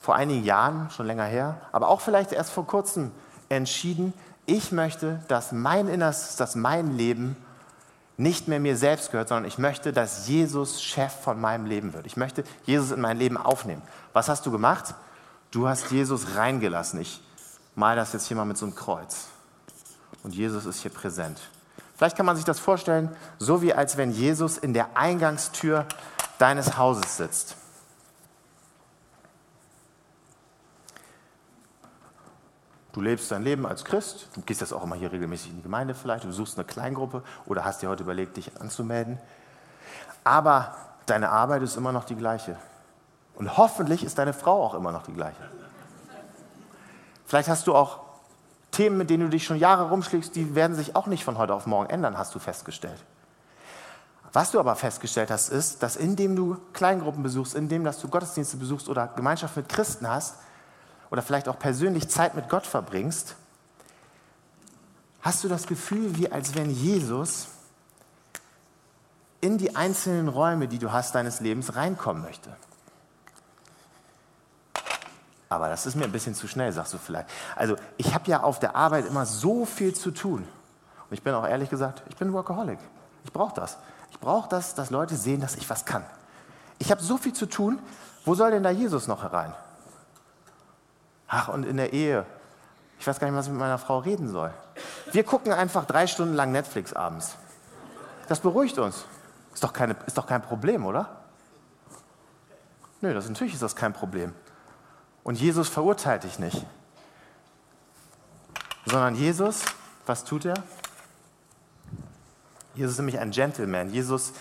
vor 0.00 0.14
einigen 0.14 0.44
Jahren, 0.44 0.90
schon 0.90 1.06
länger 1.06 1.24
her, 1.24 1.60
aber 1.72 1.88
auch 1.88 2.00
vielleicht 2.00 2.32
erst 2.32 2.50
vor 2.52 2.66
kurzem 2.66 3.10
entschieden, 3.48 4.12
ich 4.46 4.72
möchte, 4.72 5.22
dass 5.28 5.52
mein 5.52 5.88
Innerstes, 5.88 6.36
dass 6.36 6.54
mein 6.54 6.96
Leben 6.96 7.36
nicht 8.16 8.48
mehr 8.48 8.60
mir 8.60 8.76
selbst 8.76 9.10
gehört, 9.10 9.28
sondern 9.28 9.46
ich 9.46 9.58
möchte, 9.58 9.92
dass 9.92 10.28
Jesus 10.28 10.82
Chef 10.82 11.12
von 11.12 11.40
meinem 11.40 11.66
Leben 11.66 11.92
wird. 11.92 12.06
Ich 12.06 12.16
möchte 12.16 12.44
Jesus 12.64 12.92
in 12.92 13.00
mein 13.00 13.18
Leben 13.18 13.36
aufnehmen. 13.36 13.82
Was 14.12 14.28
hast 14.28 14.46
du 14.46 14.52
gemacht? 14.52 14.94
Du 15.50 15.68
hast 15.68 15.90
Jesus 15.90 16.36
reingelassen. 16.36 17.00
Ich 17.00 17.20
mal 17.74 17.96
das 17.96 18.12
jetzt 18.12 18.28
hier 18.28 18.36
mal 18.36 18.44
mit 18.44 18.56
so 18.56 18.66
einem 18.66 18.74
Kreuz. 18.74 19.26
Und 20.22 20.34
Jesus 20.34 20.64
ist 20.64 20.82
hier 20.82 20.90
präsent. 20.90 21.40
Vielleicht 21.96 22.16
kann 22.16 22.26
man 22.26 22.36
sich 22.36 22.44
das 22.44 22.58
vorstellen, 22.58 23.14
so 23.38 23.62
wie 23.62 23.72
als 23.72 23.96
wenn 23.96 24.12
Jesus 24.12 24.58
in 24.58 24.74
der 24.74 24.96
Eingangstür 24.96 25.86
deines 26.38 26.76
Hauses 26.76 27.16
sitzt. 27.16 27.56
Du 32.94 33.00
lebst 33.00 33.28
dein 33.32 33.42
Leben 33.42 33.66
als 33.66 33.84
Christ, 33.84 34.28
du 34.34 34.40
gehst 34.42 34.60
jetzt 34.60 34.72
auch 34.72 34.84
immer 34.84 34.94
hier 34.94 35.10
regelmäßig 35.10 35.50
in 35.50 35.56
die 35.56 35.62
Gemeinde 35.64 35.94
vielleicht, 35.94 36.22
du 36.22 36.28
besuchst 36.28 36.56
eine 36.56 36.64
Kleingruppe 36.64 37.24
oder 37.44 37.64
hast 37.64 37.82
dir 37.82 37.88
heute 37.88 38.04
überlegt, 38.04 38.36
dich 38.36 38.60
anzumelden. 38.60 39.18
Aber 40.22 40.76
deine 41.06 41.30
Arbeit 41.30 41.62
ist 41.62 41.76
immer 41.76 41.90
noch 41.90 42.04
die 42.04 42.14
gleiche. 42.14 42.56
Und 43.34 43.56
hoffentlich 43.58 44.04
ist 44.04 44.18
deine 44.18 44.32
Frau 44.32 44.62
auch 44.62 44.74
immer 44.74 44.92
noch 44.92 45.02
die 45.02 45.12
gleiche. 45.12 45.42
Vielleicht 47.26 47.48
hast 47.48 47.66
du 47.66 47.74
auch 47.74 47.98
Themen, 48.70 48.96
mit 48.96 49.10
denen 49.10 49.24
du 49.24 49.28
dich 49.28 49.44
schon 49.44 49.56
Jahre 49.56 49.88
rumschlägst, 49.88 50.36
die 50.36 50.54
werden 50.54 50.76
sich 50.76 50.94
auch 50.94 51.08
nicht 51.08 51.24
von 51.24 51.36
heute 51.36 51.52
auf 51.52 51.66
morgen 51.66 51.90
ändern, 51.90 52.16
hast 52.16 52.32
du 52.32 52.38
festgestellt. 52.38 53.02
Was 54.32 54.52
du 54.52 54.60
aber 54.60 54.76
festgestellt 54.76 55.32
hast, 55.32 55.48
ist, 55.48 55.82
dass 55.82 55.96
indem 55.96 56.36
du 56.36 56.58
Kleingruppen 56.72 57.24
besuchst, 57.24 57.56
indem 57.56 57.82
dass 57.82 57.98
du 57.98 58.06
Gottesdienste 58.06 58.56
besuchst 58.56 58.88
oder 58.88 59.08
Gemeinschaft 59.08 59.56
mit 59.56 59.68
Christen 59.68 60.08
hast, 60.08 60.36
oder 61.14 61.22
vielleicht 61.22 61.48
auch 61.48 61.60
persönlich 61.60 62.08
Zeit 62.08 62.34
mit 62.34 62.48
Gott 62.48 62.66
verbringst, 62.66 63.36
hast 65.22 65.44
du 65.44 65.48
das 65.48 65.68
Gefühl, 65.68 66.16
wie 66.16 66.32
als 66.32 66.56
wenn 66.56 66.70
Jesus 66.70 67.46
in 69.40 69.56
die 69.56 69.76
einzelnen 69.76 70.26
Räume, 70.26 70.66
die 70.66 70.80
du 70.80 70.90
hast 70.90 71.14
deines 71.14 71.38
Lebens, 71.38 71.76
reinkommen 71.76 72.20
möchte. 72.24 72.50
Aber 75.48 75.68
das 75.68 75.86
ist 75.86 75.94
mir 75.94 76.02
ein 76.02 76.10
bisschen 76.10 76.34
zu 76.34 76.48
schnell, 76.48 76.72
sagst 76.72 76.94
du 76.94 76.98
vielleicht. 76.98 77.28
Also 77.54 77.76
ich 77.96 78.12
habe 78.12 78.28
ja 78.28 78.42
auf 78.42 78.58
der 78.58 78.74
Arbeit 78.74 79.06
immer 79.06 79.24
so 79.24 79.66
viel 79.66 79.94
zu 79.94 80.10
tun. 80.10 80.40
Und 80.40 81.12
ich 81.12 81.22
bin 81.22 81.32
auch 81.32 81.46
ehrlich 81.46 81.70
gesagt, 81.70 82.02
ich 82.08 82.16
bin 82.16 82.32
Workaholic. 82.32 82.80
Ich 83.22 83.32
brauche 83.32 83.54
das. 83.54 83.76
Ich 84.10 84.18
brauche 84.18 84.48
das, 84.48 84.74
dass 84.74 84.90
Leute 84.90 85.14
sehen, 85.14 85.40
dass 85.40 85.54
ich 85.54 85.70
was 85.70 85.84
kann. 85.84 86.04
Ich 86.80 86.90
habe 86.90 87.00
so 87.00 87.18
viel 87.18 87.34
zu 87.34 87.46
tun. 87.46 87.78
Wo 88.24 88.34
soll 88.34 88.50
denn 88.50 88.64
da 88.64 88.70
Jesus 88.70 89.06
noch 89.06 89.22
herein? 89.22 89.54
Ach, 91.28 91.48
und 91.48 91.64
in 91.64 91.76
der 91.76 91.92
Ehe. 91.92 92.26
Ich 92.98 93.06
weiß 93.06 93.18
gar 93.18 93.26
nicht, 93.26 93.36
was 93.36 93.46
ich 93.46 93.52
mit 93.52 93.60
meiner 93.60 93.78
Frau 93.78 93.98
reden 93.98 94.28
soll. 94.28 94.52
Wir 95.12 95.24
gucken 95.24 95.52
einfach 95.52 95.84
drei 95.84 96.06
Stunden 96.06 96.34
lang 96.34 96.52
Netflix 96.52 96.92
abends. 96.92 97.36
Das 98.28 98.40
beruhigt 98.40 98.78
uns. 98.78 99.04
Ist 99.52 99.62
doch, 99.62 99.72
keine, 99.72 99.96
ist 100.06 100.18
doch 100.18 100.26
kein 100.26 100.42
Problem, 100.42 100.84
oder? 100.86 101.08
Nö, 103.00 103.12
das, 103.12 103.28
natürlich 103.28 103.54
ist 103.54 103.62
das 103.62 103.76
kein 103.76 103.92
Problem. 103.92 104.32
Und 105.22 105.38
Jesus 105.38 105.68
verurteilt 105.68 106.24
dich 106.24 106.38
nicht. 106.38 106.64
Sondern 108.86 109.14
Jesus, 109.14 109.62
was 110.06 110.24
tut 110.24 110.44
er? 110.44 110.54
Jesus 112.74 112.92
ist 112.92 112.98
nämlich 112.98 113.18
ein 113.18 113.30
Gentleman. 113.30 113.90
Jesus 113.90 114.32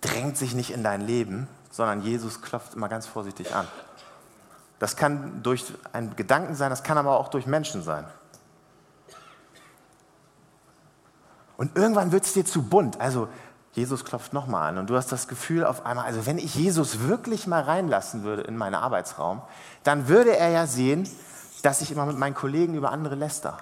drängt 0.00 0.36
sich 0.36 0.54
nicht 0.54 0.70
in 0.70 0.82
dein 0.82 1.00
Leben, 1.00 1.48
sondern 1.70 2.02
Jesus 2.02 2.42
klopft 2.42 2.74
immer 2.74 2.88
ganz 2.88 3.06
vorsichtig 3.06 3.54
an. 3.54 3.66
Das 4.82 4.96
kann 4.96 5.44
durch 5.44 5.64
einen 5.92 6.16
Gedanken 6.16 6.56
sein, 6.56 6.68
das 6.68 6.82
kann 6.82 6.98
aber 6.98 7.16
auch 7.16 7.28
durch 7.28 7.46
Menschen 7.46 7.84
sein. 7.84 8.04
Und 11.56 11.76
irgendwann 11.76 12.10
wird 12.10 12.24
es 12.24 12.32
dir 12.32 12.44
zu 12.44 12.64
bunt. 12.64 13.00
Also 13.00 13.28
Jesus 13.74 14.04
klopft 14.04 14.32
nochmal 14.32 14.70
an 14.70 14.78
und 14.78 14.90
du 14.90 14.96
hast 14.96 15.12
das 15.12 15.28
Gefühl 15.28 15.64
auf 15.64 15.86
einmal, 15.86 16.06
also 16.06 16.26
wenn 16.26 16.36
ich 16.36 16.56
Jesus 16.56 17.06
wirklich 17.06 17.46
mal 17.46 17.62
reinlassen 17.62 18.24
würde 18.24 18.42
in 18.42 18.56
meinen 18.56 18.74
Arbeitsraum, 18.74 19.42
dann 19.84 20.08
würde 20.08 20.36
er 20.36 20.48
ja 20.48 20.66
sehen, 20.66 21.08
dass 21.62 21.80
ich 21.80 21.92
immer 21.92 22.04
mit 22.04 22.18
meinen 22.18 22.34
Kollegen 22.34 22.74
über 22.74 22.90
andere 22.90 23.14
läster. 23.14 23.58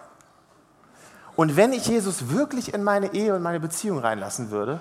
Und 1.36 1.54
wenn 1.54 1.74
ich 1.74 1.86
Jesus 1.86 2.30
wirklich 2.30 2.72
in 2.72 2.82
meine 2.82 3.12
Ehe 3.12 3.34
und 3.34 3.42
meine 3.42 3.60
Beziehung 3.60 3.98
reinlassen 3.98 4.50
würde, 4.50 4.80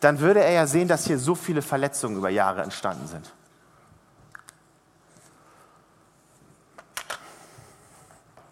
dann 0.00 0.20
würde 0.20 0.42
er 0.42 0.52
ja 0.52 0.66
sehen, 0.66 0.88
dass 0.88 1.04
hier 1.04 1.18
so 1.18 1.34
viele 1.34 1.60
Verletzungen 1.60 2.16
über 2.16 2.30
Jahre 2.30 2.62
entstanden 2.62 3.06
sind. 3.06 3.30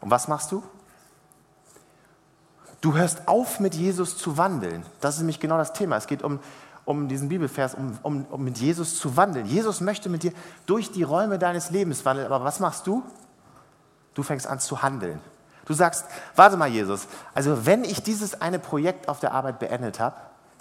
Und 0.03 0.11
was 0.11 0.29
machst 0.29 0.53
du? 0.53 0.63
Du 2.83 2.95
hörst 2.95 3.29
auf, 3.29 3.61
mit 3.61 3.75
Jesus 3.75 4.19
zu 4.19 4.37
wandeln. 4.37 4.85
Das 5.01 5.15
ist 5.15 5.21
nämlich 5.21 5.41
genau 5.41 5.57
das 5.57 5.73
Thema. 5.73 5.97
Es 5.97 6.09
geht 6.09 6.23
um, 6.23 6.41
um 6.85 7.07
diesen 7.07 7.29
Bibelvers, 7.29 7.75
um, 7.75 7.97
um, 8.03 8.27
um 8.27 8.43
mit 8.43 8.59
Jesus 8.59 8.99
zu 8.99 9.17
wandeln. 9.17 9.47
Jesus 9.47 9.81
möchte 9.81 10.09
mit 10.09 10.25
dir 10.25 10.33
durch 10.67 10.91
die 10.91 11.05
Räume 11.05 11.39
deines 11.39 11.71
Lebens 11.71 12.05
wandeln. 12.05 12.27
Aber 12.27 12.45
was 12.45 12.59
machst 12.59 12.89
du? 12.89 13.05
Du 14.15 14.25
fängst 14.25 14.49
an 14.49 14.59
zu 14.59 14.83
handeln. 14.83 15.21
Du 15.65 15.75
sagst, 15.75 16.05
warte 16.35 16.57
mal, 16.57 16.69
Jesus, 16.69 17.07
also 17.35 17.65
wenn 17.65 17.85
ich 17.85 18.03
dieses 18.03 18.41
eine 18.41 18.59
Projekt 18.59 19.09
auf 19.09 19.21
der 19.21 19.33
Arbeit 19.33 19.61
beendet 19.61 20.01
habe, 20.01 20.17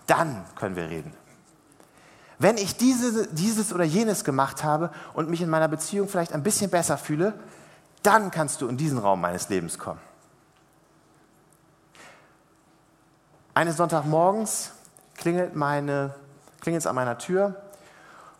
dann 0.05 0.45
können 0.55 0.75
wir 0.75 0.89
reden. 0.89 1.11
Wenn 2.37 2.57
ich 2.57 2.77
diese, 2.77 3.27
dieses 3.27 3.73
oder 3.73 3.83
jenes 3.83 4.23
gemacht 4.23 4.63
habe 4.63 4.91
und 5.13 5.29
mich 5.29 5.41
in 5.41 5.49
meiner 5.49 5.67
Beziehung 5.67 6.07
vielleicht 6.07 6.33
ein 6.33 6.43
bisschen 6.43 6.69
besser 6.69 6.99
fühle, 6.99 7.33
dann 8.03 8.31
kannst 8.31 8.61
du 8.61 8.67
in 8.67 8.77
diesen 8.77 8.97
Raum 8.97 9.21
meines 9.21 9.49
Lebens 9.49 9.77
kommen. 9.77 9.99
Eines 13.53 13.77
Sonntagmorgens 13.77 14.71
klingelt 15.15 15.55
meine, 15.55 16.15
klingelt 16.61 16.81
es 16.81 16.87
an 16.87 16.95
meiner 16.95 17.17
Tür 17.17 17.61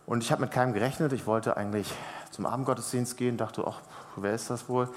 und 0.06 0.22
ich 0.22 0.32
habe 0.32 0.40
mit 0.40 0.50
keinem 0.50 0.72
gerechnet. 0.72 1.12
Ich 1.12 1.26
wollte 1.26 1.56
eigentlich 1.56 1.92
zum 2.30 2.46
Abendgottesdienst 2.46 3.16
gehen, 3.16 3.36
dachte, 3.36 3.64
ach, 3.66 3.80
wer 4.16 4.34
ist 4.34 4.48
das 4.50 4.68
wohl? 4.68 4.88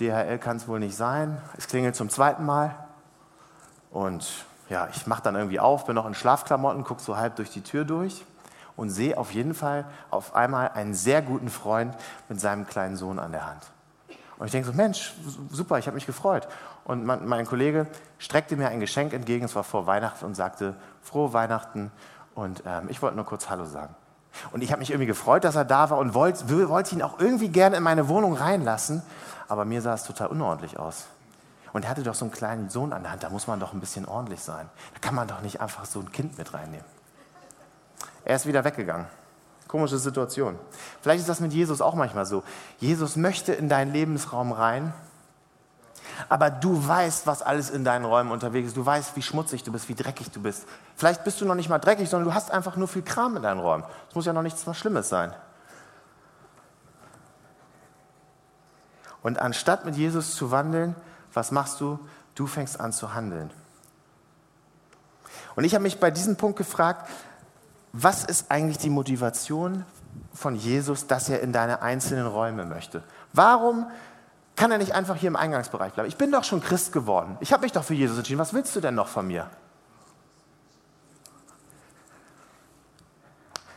DHL 0.00 0.38
kann 0.38 0.56
es 0.56 0.68
wohl 0.68 0.80
nicht 0.80 0.96
sein. 0.96 1.40
Es 1.56 1.68
klingelt 1.68 1.96
zum 1.96 2.10
zweiten 2.10 2.44
Mal 2.44 2.74
und 3.90 4.44
ja, 4.68 4.88
ich 4.92 5.06
mache 5.06 5.22
dann 5.22 5.36
irgendwie 5.36 5.60
auf, 5.60 5.86
bin 5.86 5.94
noch 5.94 6.06
in 6.06 6.14
Schlafklamotten, 6.14 6.82
gucke 6.82 7.00
so 7.00 7.16
halb 7.16 7.36
durch 7.36 7.50
die 7.50 7.62
Tür 7.62 7.84
durch 7.84 8.24
und 8.76 8.90
sehe 8.90 9.16
auf 9.16 9.32
jeden 9.32 9.54
Fall 9.54 9.86
auf 10.10 10.34
einmal 10.34 10.68
einen 10.70 10.94
sehr 10.94 11.22
guten 11.22 11.48
Freund 11.48 11.94
mit 12.28 12.40
seinem 12.40 12.66
kleinen 12.66 12.96
Sohn 12.96 13.18
an 13.18 13.32
der 13.32 13.46
Hand. 13.46 13.62
Und 14.38 14.46
ich 14.46 14.52
denke 14.52 14.68
so, 14.68 14.74
Mensch, 14.74 15.14
super, 15.50 15.78
ich 15.78 15.86
habe 15.86 15.94
mich 15.94 16.06
gefreut. 16.06 16.46
Und 16.84 17.04
mein, 17.04 17.26
mein, 17.26 17.46
Kollege 17.46 17.86
streckte 18.18 18.56
mir 18.56 18.68
ein 18.68 18.80
Geschenk 18.80 19.12
entgegen, 19.12 19.44
es 19.46 19.54
war 19.56 19.64
vor 19.64 19.86
Weihnachten, 19.86 20.24
und 20.24 20.34
sagte, 20.34 20.76
frohe 21.02 21.32
Weihnachten. 21.32 21.90
Und 22.34 22.62
ähm, 22.66 22.88
ich 22.88 23.00
wollte 23.00 23.16
nur 23.16 23.24
kurz 23.24 23.48
Hallo 23.48 23.64
sagen. 23.64 23.94
Und 24.52 24.62
ich 24.62 24.70
habe 24.70 24.80
mich 24.80 24.90
irgendwie 24.90 25.06
gefreut, 25.06 25.44
dass 25.44 25.56
er 25.56 25.64
da 25.64 25.88
war 25.88 25.96
und 25.96 26.12
wollte 26.12 26.68
wollt 26.68 26.92
ihn 26.92 27.00
auch 27.00 27.18
irgendwie 27.18 27.48
gerne 27.48 27.76
in 27.76 27.82
meine 27.82 28.08
Wohnung 28.08 28.34
reinlassen. 28.34 29.02
Aber 29.48 29.64
mir 29.64 29.80
sah 29.80 29.94
es 29.94 30.04
total 30.04 30.28
unordentlich 30.28 30.78
aus. 30.78 31.06
Und 31.72 31.84
er 31.84 31.90
hatte 31.90 32.02
doch 32.02 32.14
so 32.14 32.26
einen 32.26 32.32
kleinen 32.32 32.68
Sohn 32.68 32.92
an 32.92 33.02
der 33.02 33.12
Hand, 33.12 33.22
da 33.22 33.30
muss 33.30 33.46
man 33.46 33.60
doch 33.60 33.72
ein 33.72 33.80
bisschen 33.80 34.06
ordentlich 34.06 34.40
sein. 34.40 34.68
Da 34.94 35.00
kann 35.00 35.14
man 35.14 35.28
doch 35.28 35.40
nicht 35.40 35.60
einfach 35.60 35.86
so 35.86 36.00
ein 36.00 36.12
Kind 36.12 36.38
mit 36.38 36.52
reinnehmen. 36.52 36.95
Er 38.26 38.34
ist 38.34 38.44
wieder 38.44 38.64
weggegangen. 38.64 39.06
Komische 39.68 39.98
Situation. 39.98 40.58
Vielleicht 41.00 41.20
ist 41.20 41.28
das 41.28 41.40
mit 41.40 41.52
Jesus 41.52 41.80
auch 41.80 41.94
manchmal 41.94 42.26
so. 42.26 42.42
Jesus 42.78 43.16
möchte 43.16 43.52
in 43.52 43.68
deinen 43.68 43.92
Lebensraum 43.92 44.52
rein, 44.52 44.92
aber 46.28 46.50
du 46.50 46.86
weißt, 46.86 47.26
was 47.26 47.42
alles 47.42 47.70
in 47.70 47.84
deinen 47.84 48.04
Räumen 48.04 48.32
unterwegs 48.32 48.68
ist. 48.68 48.76
Du 48.76 48.84
weißt, 48.84 49.16
wie 49.16 49.22
schmutzig 49.22 49.62
du 49.62 49.70
bist, 49.70 49.88
wie 49.88 49.94
dreckig 49.94 50.30
du 50.32 50.42
bist. 50.42 50.66
Vielleicht 50.96 51.22
bist 51.22 51.40
du 51.40 51.44
noch 51.44 51.54
nicht 51.54 51.68
mal 51.68 51.78
dreckig, 51.78 52.08
sondern 52.08 52.28
du 52.28 52.34
hast 52.34 52.50
einfach 52.50 52.76
nur 52.76 52.88
viel 52.88 53.02
Kram 53.02 53.36
in 53.36 53.42
deinen 53.42 53.60
Räumen. 53.60 53.84
Es 54.08 54.14
muss 54.16 54.26
ja 54.26 54.32
noch 54.32 54.42
nichts 54.42 54.64
Schlimmes 54.76 55.08
sein. 55.08 55.32
Und 59.22 59.38
anstatt 59.40 59.84
mit 59.84 59.94
Jesus 59.94 60.34
zu 60.34 60.50
wandeln, 60.50 60.96
was 61.32 61.52
machst 61.52 61.80
du? 61.80 62.00
Du 62.34 62.48
fängst 62.48 62.80
an 62.80 62.92
zu 62.92 63.14
handeln. 63.14 63.50
Und 65.54 65.64
ich 65.64 65.74
habe 65.74 65.82
mich 65.82 65.98
bei 65.98 66.10
diesem 66.10 66.36
Punkt 66.36 66.58
gefragt, 66.58 67.08
was 67.98 68.24
ist 68.24 68.50
eigentlich 68.50 68.78
die 68.78 68.90
Motivation 68.90 69.84
von 70.34 70.54
Jesus, 70.54 71.06
dass 71.06 71.28
er 71.28 71.40
in 71.40 71.52
deine 71.52 71.80
einzelnen 71.80 72.26
Räume 72.26 72.66
möchte? 72.66 73.02
Warum 73.32 73.86
kann 74.54 74.70
er 74.70 74.78
nicht 74.78 74.94
einfach 74.94 75.16
hier 75.16 75.28
im 75.28 75.36
Eingangsbereich 75.36 75.94
bleiben? 75.94 76.08
Ich 76.08 76.16
bin 76.16 76.30
doch 76.30 76.44
schon 76.44 76.60
Christ 76.60 76.92
geworden. 76.92 77.38
Ich 77.40 77.52
habe 77.52 77.62
mich 77.62 77.72
doch 77.72 77.84
für 77.84 77.94
Jesus 77.94 78.18
entschieden. 78.18 78.38
Was 78.38 78.52
willst 78.52 78.76
du 78.76 78.80
denn 78.80 78.94
noch 78.94 79.08
von 79.08 79.26
mir? 79.26 79.48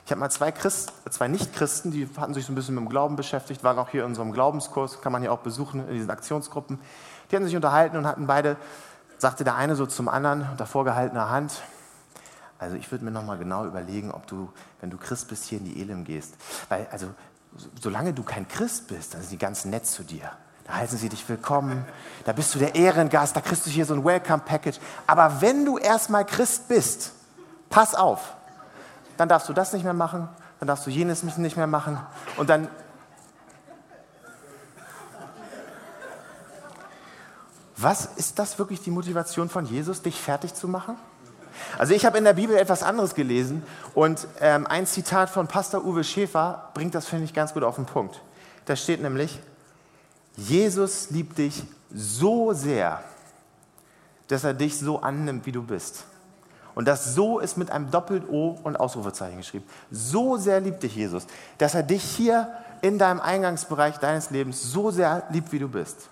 Ich 0.05 0.11
habe 0.11 0.19
mal 0.19 0.31
zwei, 0.31 0.51
Christ, 0.51 0.91
zwei 1.11 1.27
Nicht-Christen, 1.27 1.91
die 1.91 2.09
hatten 2.17 2.33
sich 2.33 2.45
so 2.45 2.51
ein 2.51 2.55
bisschen 2.55 2.75
mit 2.75 2.83
dem 2.83 2.89
Glauben 2.89 3.15
beschäftigt, 3.15 3.63
waren 3.63 3.77
auch 3.77 3.89
hier 3.89 4.01
in 4.01 4.07
unserem 4.07 4.31
Glaubenskurs, 4.31 5.01
kann 5.01 5.11
man 5.11 5.21
hier 5.21 5.31
auch 5.31 5.39
besuchen 5.39 5.87
in 5.87 5.93
diesen 5.93 6.09
Aktionsgruppen. 6.09 6.79
Die 7.29 7.35
hatten 7.35 7.45
sich 7.45 7.55
unterhalten 7.55 7.95
und 7.95 8.07
hatten 8.07 8.25
beide, 8.25 8.57
sagte 9.19 9.43
der 9.43 9.55
eine 9.55 9.75
so 9.75 9.85
zum 9.85 10.09
anderen, 10.09 10.47
unter 10.49 10.65
vorgehaltener 10.65 11.29
Hand, 11.29 11.61
also 12.59 12.75
ich 12.75 12.91
würde 12.91 13.05
mir 13.05 13.11
nochmal 13.11 13.37
genau 13.37 13.65
überlegen, 13.65 14.11
ob 14.11 14.27
du, 14.27 14.51
wenn 14.81 14.89
du 14.89 14.97
Christ 14.97 15.29
bist, 15.29 15.45
hier 15.45 15.57
in 15.59 15.65
die 15.65 15.81
Elim 15.81 16.03
gehst. 16.03 16.35
Weil, 16.67 16.87
also, 16.91 17.07
solange 17.81 18.13
du 18.13 18.21
kein 18.21 18.47
Christ 18.47 18.89
bist, 18.89 19.13
dann 19.13 19.21
sind 19.21 19.31
die 19.31 19.37
ganz 19.37 19.65
nett 19.65 19.87
zu 19.87 20.03
dir. 20.03 20.29
Da 20.67 20.75
heißen 20.75 20.99
sie 20.99 21.09
dich 21.09 21.27
willkommen, 21.27 21.83
da 22.25 22.33
bist 22.33 22.53
du 22.53 22.59
der 22.59 22.75
Ehrengast, 22.75 23.35
da 23.35 23.41
kriegst 23.41 23.65
du 23.65 23.71
hier 23.71 23.85
so 23.85 23.95
ein 23.95 24.05
Welcome-Package. 24.05 24.79
Aber 25.07 25.41
wenn 25.41 25.65
du 25.65 25.77
erstmal 25.77 26.25
Christ 26.25 26.67
bist, 26.67 27.13
pass 27.69 27.95
auf, 27.95 28.35
dann 29.17 29.29
darfst 29.29 29.49
du 29.49 29.53
das 29.53 29.73
nicht 29.73 29.83
mehr 29.83 29.93
machen, 29.93 30.29
dann 30.59 30.67
darfst 30.67 30.85
du 30.85 30.91
jenes 30.91 31.23
nicht 31.23 31.57
mehr 31.57 31.67
machen 31.67 31.97
und 32.37 32.49
dann 32.49 32.67
Was 37.81 38.07
ist 38.17 38.37
das 38.37 38.59
wirklich 38.59 38.81
die 38.81 38.91
Motivation 38.91 39.47
von 39.47 39.65
Jesus, 39.65 40.01
dich 40.01 40.19
fertig 40.19 40.53
zu 40.53 40.67
machen? 40.67 40.97
Also 41.77 41.93
ich 41.93 42.05
habe 42.05 42.17
in 42.17 42.23
der 42.23 42.33
Bibel 42.33 42.55
etwas 42.55 42.83
anderes 42.83 43.15
gelesen 43.15 43.63
und 43.93 44.27
ähm, 44.39 44.67
ein 44.67 44.85
Zitat 44.85 45.29
von 45.29 45.47
Pastor 45.47 45.85
Uwe 45.85 46.03
Schäfer 46.03 46.69
bringt 46.73 46.95
das, 46.95 47.07
finde 47.07 47.25
ich, 47.25 47.33
ganz 47.33 47.53
gut 47.53 47.63
auf 47.63 47.75
den 47.75 47.85
Punkt. 47.85 48.21
Da 48.65 48.75
steht 48.75 49.01
nämlich, 49.01 49.39
Jesus 50.35 51.09
liebt 51.09 51.37
dich 51.37 51.63
so 51.93 52.53
sehr, 52.53 53.03
dass 54.27 54.43
er 54.43 54.53
dich 54.53 54.77
so 54.77 55.01
annimmt, 55.01 55.45
wie 55.45 55.51
du 55.51 55.63
bist. 55.63 56.05
Und 56.75 56.87
das 56.87 57.13
so 57.13 57.39
ist 57.39 57.57
mit 57.57 57.71
einem 57.71 57.91
Doppel-O 57.91 58.59
und 58.63 58.79
Ausrufezeichen 58.79 59.37
geschrieben. 59.37 59.65
So 59.91 60.37
sehr 60.37 60.61
liebt 60.61 60.83
dich 60.83 60.95
Jesus, 60.95 61.25
dass 61.57 61.75
er 61.75 61.83
dich 61.83 62.03
hier 62.03 62.47
in 62.81 62.97
deinem 62.97 63.19
Eingangsbereich 63.19 63.97
deines 63.97 64.29
Lebens 64.29 64.61
so 64.63 64.91
sehr 64.91 65.23
liebt, 65.31 65.51
wie 65.51 65.59
du 65.59 65.67
bist. 65.67 66.09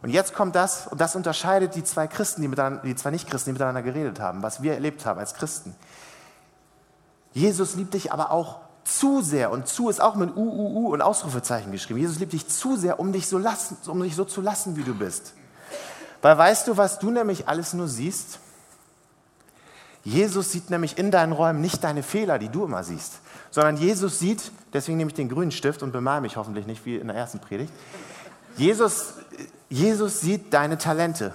Und 0.00 0.10
jetzt 0.10 0.32
kommt 0.34 0.54
das, 0.54 0.86
und 0.86 1.00
das 1.00 1.16
unterscheidet 1.16 1.74
die 1.74 1.82
zwei 1.82 2.06
Christen, 2.06 2.42
die, 2.42 2.48
miteinander, 2.48 2.82
die 2.82 2.94
zwei 2.94 3.10
Nicht-Christen, 3.10 3.50
die 3.50 3.52
miteinander 3.54 3.82
geredet 3.82 4.20
haben, 4.20 4.42
was 4.42 4.62
wir 4.62 4.74
erlebt 4.74 5.04
haben 5.04 5.18
als 5.18 5.34
Christen. 5.34 5.74
Jesus 7.32 7.74
liebt 7.74 7.94
dich 7.94 8.12
aber 8.12 8.30
auch 8.30 8.60
zu 8.84 9.20
sehr, 9.22 9.50
und 9.50 9.66
zu 9.66 9.90
ist 9.90 10.00
auch 10.00 10.14
mit 10.14 10.34
U, 10.36 10.40
U, 10.40 10.86
U 10.86 10.92
und 10.92 11.02
Ausrufezeichen 11.02 11.72
geschrieben. 11.72 11.98
Jesus 11.98 12.18
liebt 12.18 12.32
dich 12.32 12.48
zu 12.48 12.76
sehr, 12.76 12.98
um 13.00 13.12
dich 13.12 13.26
so, 13.26 13.38
lassen, 13.38 13.76
um 13.86 14.02
dich 14.02 14.16
so 14.16 14.24
zu 14.24 14.40
lassen, 14.40 14.76
wie 14.76 14.82
du 14.82 14.94
bist. 14.94 15.34
Weil 16.22 16.38
weißt 16.38 16.68
du, 16.68 16.76
was 16.76 16.98
du 16.98 17.10
nämlich 17.10 17.48
alles 17.48 17.74
nur 17.74 17.88
siehst? 17.88 18.38
Jesus 20.04 20.52
sieht 20.52 20.70
nämlich 20.70 20.96
in 20.96 21.10
deinen 21.10 21.32
Räumen 21.32 21.60
nicht 21.60 21.84
deine 21.84 22.02
Fehler, 22.02 22.38
die 22.38 22.48
du 22.48 22.64
immer 22.64 22.82
siehst, 22.82 23.20
sondern 23.50 23.76
Jesus 23.76 24.18
sieht, 24.18 24.52
deswegen 24.72 24.96
nehme 24.96 25.10
ich 25.10 25.14
den 25.14 25.28
grünen 25.28 25.50
Stift 25.50 25.82
und 25.82 25.92
bemale 25.92 26.22
mich 26.22 26.36
hoffentlich 26.36 26.66
nicht 26.66 26.86
wie 26.86 26.96
in 26.96 27.08
der 27.08 27.16
ersten 27.16 27.40
Predigt. 27.40 27.72
Jesus 28.56 29.14
Jesus 29.68 30.20
sieht 30.20 30.52
deine 30.52 30.78
Talente. 30.78 31.32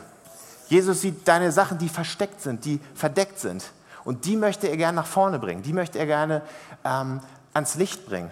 Jesus 0.67 1.01
sieht 1.01 1.27
deine 1.27 1.51
Sachen, 1.51 1.77
die 1.77 1.89
versteckt 1.89 2.41
sind, 2.41 2.65
die 2.65 2.79
verdeckt 2.95 3.39
sind. 3.39 3.63
Und 4.03 4.25
die 4.25 4.35
möchte 4.35 4.67
er 4.67 4.77
gerne 4.77 4.95
nach 4.95 5.05
vorne 5.05 5.39
bringen. 5.39 5.61
Die 5.61 5.73
möchte 5.73 5.99
er 5.99 6.05
gerne 6.05 6.41
ähm, 6.83 7.21
ans 7.53 7.75
Licht 7.75 8.05
bringen. 8.07 8.31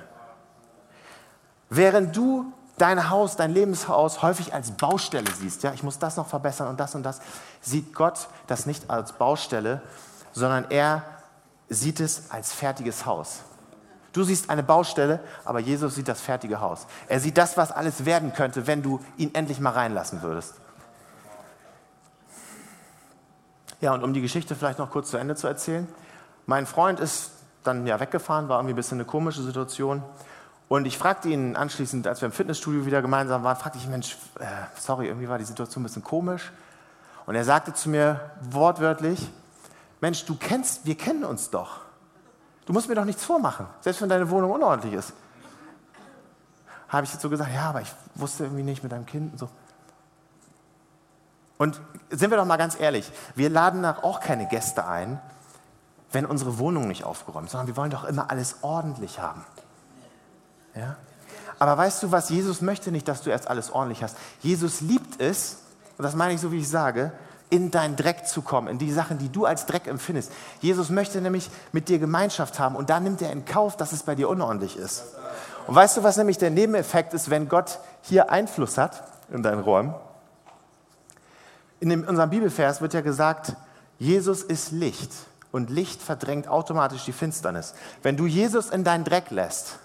Während 1.69 2.15
du 2.15 2.51
dein 2.77 3.09
Haus, 3.09 3.35
dein 3.35 3.53
Lebenshaus 3.53 4.21
häufig 4.21 4.53
als 4.53 4.71
Baustelle 4.71 5.31
siehst, 5.39 5.63
ja, 5.63 5.71
ich 5.71 5.83
muss 5.83 5.99
das 5.99 6.17
noch 6.17 6.27
verbessern 6.27 6.67
und 6.67 6.79
das 6.79 6.95
und 6.95 7.03
das, 7.03 7.21
sieht 7.61 7.93
Gott 7.93 8.27
das 8.47 8.65
nicht 8.65 8.89
als 8.89 9.13
Baustelle, 9.13 9.81
sondern 10.33 10.69
er 10.71 11.03
sieht 11.69 11.99
es 11.99 12.31
als 12.31 12.51
fertiges 12.51 13.05
Haus. 13.05 13.41
Du 14.13 14.23
siehst 14.23 14.49
eine 14.49 14.63
Baustelle, 14.63 15.21
aber 15.45 15.59
Jesus 15.59 15.95
sieht 15.95 16.07
das 16.07 16.21
fertige 16.21 16.59
Haus. 16.59 16.85
Er 17.07 17.19
sieht 17.19 17.37
das, 17.37 17.55
was 17.55 17.71
alles 17.71 18.05
werden 18.05 18.33
könnte, 18.33 18.67
wenn 18.67 18.83
du 18.83 18.99
ihn 19.17 19.33
endlich 19.33 19.59
mal 19.59 19.71
reinlassen 19.71 20.21
würdest. 20.21 20.55
Ja, 23.79 23.93
und 23.93 24.03
um 24.03 24.13
die 24.13 24.21
Geschichte 24.21 24.55
vielleicht 24.55 24.79
noch 24.79 24.91
kurz 24.91 25.09
zu 25.09 25.17
Ende 25.17 25.35
zu 25.35 25.47
erzählen. 25.47 25.87
Mein 26.45 26.65
Freund 26.65 26.99
ist 26.99 27.31
dann 27.63 27.87
ja 27.87 27.99
weggefahren, 27.99 28.49
war 28.49 28.59
irgendwie 28.59 28.73
ein 28.73 28.75
bisschen 28.75 28.97
eine 28.97 29.05
komische 29.05 29.41
Situation. 29.41 30.03
Und 30.67 30.85
ich 30.85 30.97
fragte 30.97 31.29
ihn 31.29 31.55
anschließend, 31.55 32.07
als 32.07 32.21
wir 32.21 32.27
im 32.27 32.31
Fitnessstudio 32.31 32.85
wieder 32.85 33.01
gemeinsam 33.01 33.43
waren, 33.43 33.57
fragte 33.57 33.77
ich, 33.77 33.87
Mensch, 33.87 34.17
äh, 34.39 34.45
sorry, 34.77 35.07
irgendwie 35.07 35.29
war 35.29 35.37
die 35.37 35.45
Situation 35.45 35.81
ein 35.81 35.85
bisschen 35.85 36.03
komisch. 36.03 36.51
Und 37.25 37.35
er 37.35 37.43
sagte 37.43 37.73
zu 37.73 37.89
mir 37.89 38.31
wortwörtlich, 38.41 39.31
Mensch, 39.99 40.25
du 40.25 40.35
kennst, 40.35 40.85
wir 40.85 40.95
kennen 40.95 41.23
uns 41.23 41.49
doch. 41.49 41.81
Du 42.65 42.73
musst 42.73 42.87
mir 42.87 42.95
doch 42.95 43.05
nichts 43.05 43.23
vormachen, 43.23 43.67
selbst 43.81 44.01
wenn 44.01 44.09
deine 44.09 44.29
Wohnung 44.29 44.51
unordentlich 44.51 44.93
ist. 44.93 45.13
Habe 46.89 47.05
ich 47.05 47.13
jetzt 47.13 47.21
so 47.21 47.29
gesagt, 47.29 47.51
ja, 47.53 47.69
aber 47.69 47.81
ich 47.81 47.93
wusste 48.15 48.43
irgendwie 48.43 48.63
nicht 48.63 48.83
mit 48.83 48.91
deinem 48.91 49.05
Kind 49.05 49.33
und 49.33 49.37
so. 49.37 49.49
Und 51.57 51.79
sind 52.09 52.31
wir 52.31 52.37
doch 52.37 52.45
mal 52.45 52.57
ganz 52.57 52.79
ehrlich, 52.79 53.11
wir 53.35 53.49
laden 53.49 53.81
nach 53.81 54.03
auch 54.03 54.19
keine 54.19 54.47
Gäste 54.47 54.85
ein, 54.85 55.21
wenn 56.11 56.25
unsere 56.25 56.57
Wohnung 56.57 56.87
nicht 56.87 57.03
aufgeräumt 57.03 57.45
ist, 57.45 57.51
sondern 57.51 57.67
wir 57.67 57.77
wollen 57.77 57.91
doch 57.91 58.03
immer 58.03 58.29
alles 58.29 58.57
ordentlich 58.61 59.19
haben. 59.19 59.45
Ja? 60.75 60.97
Aber 61.59 61.77
weißt 61.77 62.03
du 62.03 62.11
was, 62.11 62.29
Jesus 62.29 62.61
möchte 62.61 62.91
nicht, 62.91 63.07
dass 63.07 63.21
du 63.21 63.29
erst 63.29 63.47
alles 63.47 63.71
ordentlich 63.71 64.03
hast. 64.03 64.17
Jesus 64.41 64.81
liebt 64.81 65.21
es, 65.21 65.59
und 65.97 66.03
das 66.03 66.15
meine 66.15 66.33
ich 66.33 66.41
so, 66.41 66.51
wie 66.51 66.59
ich 66.59 66.67
sage, 66.69 67.11
in 67.51 67.69
deinen 67.69 67.97
Dreck 67.97 68.25
zu 68.25 68.41
kommen, 68.41 68.69
in 68.69 68.79
die 68.79 68.91
Sachen, 68.91 69.17
die 69.17 69.29
du 69.29 69.45
als 69.45 69.65
Dreck 69.65 69.85
empfindest. 69.85 70.31
Jesus 70.61 70.89
möchte 70.89 71.21
nämlich 71.21 71.51
mit 71.73 71.89
dir 71.89 71.99
Gemeinschaft 71.99 72.57
haben 72.59 72.75
und 72.75 72.89
da 72.89 72.99
nimmt 72.99 73.21
er 73.21 73.31
in 73.31 73.45
Kauf, 73.45 73.75
dass 73.77 73.91
es 73.91 74.03
bei 74.03 74.15
dir 74.15 74.29
unordentlich 74.29 74.77
ist. 74.77 75.03
Und 75.67 75.75
weißt 75.75 75.97
du, 75.97 76.03
was 76.03 76.17
nämlich 76.17 76.37
der 76.37 76.49
Nebeneffekt 76.49 77.13
ist, 77.13 77.29
wenn 77.29 77.49
Gott 77.49 77.79
hier 78.03 78.31
Einfluss 78.31 78.77
hat 78.77 79.03
in 79.31 79.43
deinen 79.43 79.59
Räumen? 79.59 79.93
In 81.81 81.89
dem, 81.89 82.07
unserem 82.07 82.29
Bibelvers 82.29 82.79
wird 82.79 82.93
ja 82.93 83.01
gesagt, 83.01 83.55
Jesus 83.99 84.43
ist 84.43 84.71
Licht 84.71 85.11
und 85.51 85.69
Licht 85.69 86.01
verdrängt 86.01 86.47
automatisch 86.47 87.03
die 87.03 87.11
Finsternis. 87.11 87.73
Wenn 88.01 88.15
du 88.15 88.27
Jesus 88.27 88.69
in 88.69 88.85
deinen 88.85 89.03
Dreck 89.03 89.29
lässt, 89.29 89.77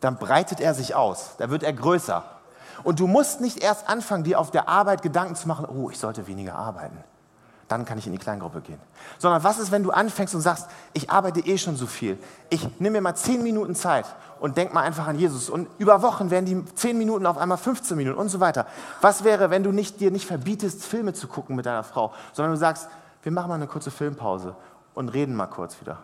dann 0.00 0.16
breitet 0.16 0.60
er 0.60 0.72
sich 0.72 0.94
aus, 0.94 1.32
da 1.36 1.50
wird 1.50 1.62
er 1.62 1.74
größer. 1.74 2.24
Und 2.84 3.00
du 3.00 3.06
musst 3.06 3.40
nicht 3.40 3.62
erst 3.62 3.88
anfangen, 3.88 4.24
dir 4.24 4.38
auf 4.38 4.50
der 4.50 4.68
Arbeit 4.68 5.02
Gedanken 5.02 5.34
zu 5.36 5.48
machen, 5.48 5.66
oh, 5.66 5.90
ich 5.90 5.98
sollte 5.98 6.26
weniger 6.26 6.54
arbeiten. 6.54 6.96
Dann 7.68 7.84
kann 7.84 7.96
ich 7.96 8.06
in 8.06 8.12
die 8.12 8.18
Kleingruppe 8.18 8.60
gehen. 8.60 8.78
Sondern 9.18 9.44
was 9.44 9.58
ist, 9.58 9.70
wenn 9.70 9.82
du 9.82 9.92
anfängst 9.92 10.34
und 10.34 10.42
sagst, 10.42 10.68
ich 10.92 11.10
arbeite 11.10 11.40
eh 11.40 11.56
schon 11.56 11.76
so 11.76 11.86
viel. 11.86 12.18
Ich 12.50 12.68
nehme 12.78 12.98
mir 12.98 13.00
mal 13.00 13.14
zehn 13.14 13.42
Minuten 13.42 13.74
Zeit 13.74 14.04
und 14.40 14.56
denk 14.56 14.74
mal 14.74 14.82
einfach 14.82 15.06
an 15.06 15.18
Jesus. 15.18 15.48
Und 15.48 15.68
über 15.78 16.02
Wochen 16.02 16.30
werden 16.30 16.44
die 16.44 16.74
zehn 16.74 16.98
Minuten 16.98 17.24
auf 17.24 17.38
einmal 17.38 17.56
15 17.56 17.96
Minuten 17.96 18.18
und 18.18 18.28
so 18.28 18.40
weiter. 18.40 18.66
Was 19.00 19.24
wäre, 19.24 19.48
wenn 19.50 19.62
du 19.62 19.72
nicht, 19.72 20.00
dir 20.00 20.10
nicht 20.10 20.26
verbietest, 20.26 20.84
Filme 20.84 21.14
zu 21.14 21.28
gucken 21.28 21.56
mit 21.56 21.64
deiner 21.64 21.84
Frau, 21.84 22.12
sondern 22.32 22.52
du 22.52 22.58
sagst, 22.58 22.88
wir 23.22 23.32
machen 23.32 23.48
mal 23.48 23.54
eine 23.54 23.68
kurze 23.68 23.90
Filmpause 23.90 24.54
und 24.94 25.08
reden 25.10 25.34
mal 25.34 25.46
kurz 25.46 25.80
wieder. 25.80 25.98